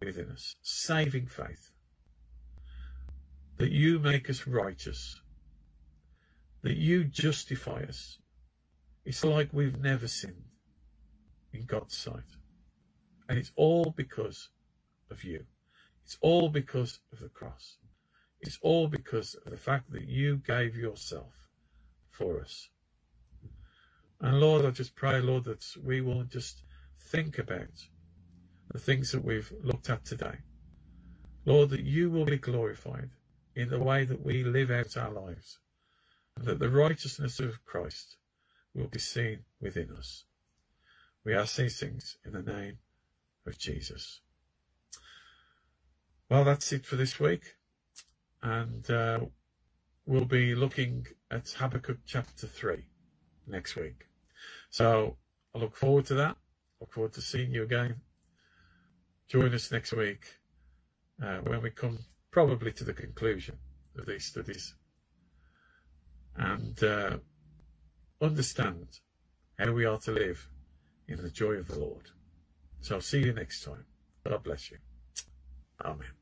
within 0.00 0.30
us, 0.30 0.54
saving 0.62 1.26
faith 1.26 1.72
that 3.58 3.72
you 3.72 3.98
make 3.98 4.30
us 4.30 4.46
righteous, 4.46 5.20
that 6.62 6.76
you 6.76 7.02
justify 7.04 7.82
us. 7.82 8.18
It's 9.04 9.24
like 9.24 9.48
we've 9.52 9.80
never 9.80 10.06
sinned 10.06 10.44
in 11.52 11.66
God's 11.66 11.96
sight. 11.96 12.22
And 13.28 13.38
it's 13.38 13.52
all 13.56 13.92
because 13.96 14.48
of 15.12 15.22
you. 15.22 15.44
It's 16.04 16.18
all 16.20 16.48
because 16.48 16.98
of 17.12 17.20
the 17.20 17.28
cross. 17.28 17.76
It's 18.40 18.58
all 18.60 18.88
because 18.88 19.36
of 19.46 19.52
the 19.52 19.56
fact 19.56 19.92
that 19.92 20.08
you 20.08 20.38
gave 20.38 20.76
yourself 20.76 21.32
for 22.10 22.40
us. 22.40 22.68
And 24.20 24.40
Lord, 24.40 24.64
I 24.64 24.70
just 24.70 24.96
pray, 24.96 25.20
Lord, 25.20 25.44
that 25.44 25.64
we 25.84 26.00
will 26.00 26.24
just 26.24 26.62
think 27.10 27.38
about 27.38 27.86
the 28.72 28.80
things 28.80 29.12
that 29.12 29.24
we've 29.24 29.52
looked 29.62 29.90
at 29.90 30.04
today. 30.04 30.38
Lord, 31.44 31.70
that 31.70 31.84
you 31.84 32.10
will 32.10 32.24
be 32.24 32.38
glorified 32.38 33.10
in 33.54 33.68
the 33.68 33.78
way 33.78 34.04
that 34.04 34.24
we 34.24 34.44
live 34.44 34.70
out 34.70 34.96
our 34.96 35.10
lives, 35.10 35.58
and 36.36 36.46
that 36.46 36.58
the 36.58 36.70
righteousness 36.70 37.38
of 37.40 37.64
Christ 37.64 38.16
will 38.74 38.86
be 38.88 38.98
seen 38.98 39.40
within 39.60 39.90
us. 39.96 40.24
We 41.24 41.34
ask 41.34 41.56
these 41.56 41.78
things 41.78 42.16
in 42.24 42.32
the 42.32 42.42
name 42.42 42.78
of 43.46 43.58
Jesus. 43.58 44.20
Well, 46.32 46.44
that's 46.44 46.72
it 46.72 46.86
for 46.86 46.96
this 46.96 47.20
week, 47.20 47.42
and 48.42 48.90
uh, 48.90 49.20
we'll 50.06 50.24
be 50.24 50.54
looking 50.54 51.06
at 51.30 51.50
Habakkuk 51.50 51.98
chapter 52.06 52.46
3 52.46 52.86
next 53.46 53.76
week. 53.76 54.06
So 54.70 55.18
I 55.54 55.58
look 55.58 55.76
forward 55.76 56.06
to 56.06 56.14
that. 56.14 56.38
Look 56.80 56.94
forward 56.94 57.12
to 57.12 57.20
seeing 57.20 57.52
you 57.52 57.64
again. 57.64 57.96
Join 59.28 59.52
us 59.52 59.70
next 59.70 59.92
week 59.92 60.24
uh, 61.22 61.40
when 61.40 61.60
we 61.60 61.68
come 61.68 61.98
probably 62.30 62.72
to 62.72 62.84
the 62.84 62.94
conclusion 62.94 63.58
of 63.98 64.06
these 64.06 64.24
studies 64.24 64.74
and 66.34 66.82
uh, 66.82 67.18
understand 68.22 68.86
how 69.58 69.70
we 69.70 69.84
are 69.84 69.98
to 69.98 70.12
live 70.12 70.48
in 71.08 71.22
the 71.22 71.28
joy 71.28 71.56
of 71.56 71.68
the 71.68 71.78
Lord. 71.78 72.08
So 72.80 72.94
I'll 72.94 73.02
see 73.02 73.20
you 73.20 73.34
next 73.34 73.64
time. 73.64 73.84
God 74.26 74.42
bless 74.42 74.70
you. 74.70 74.78
Amen. 75.84 76.21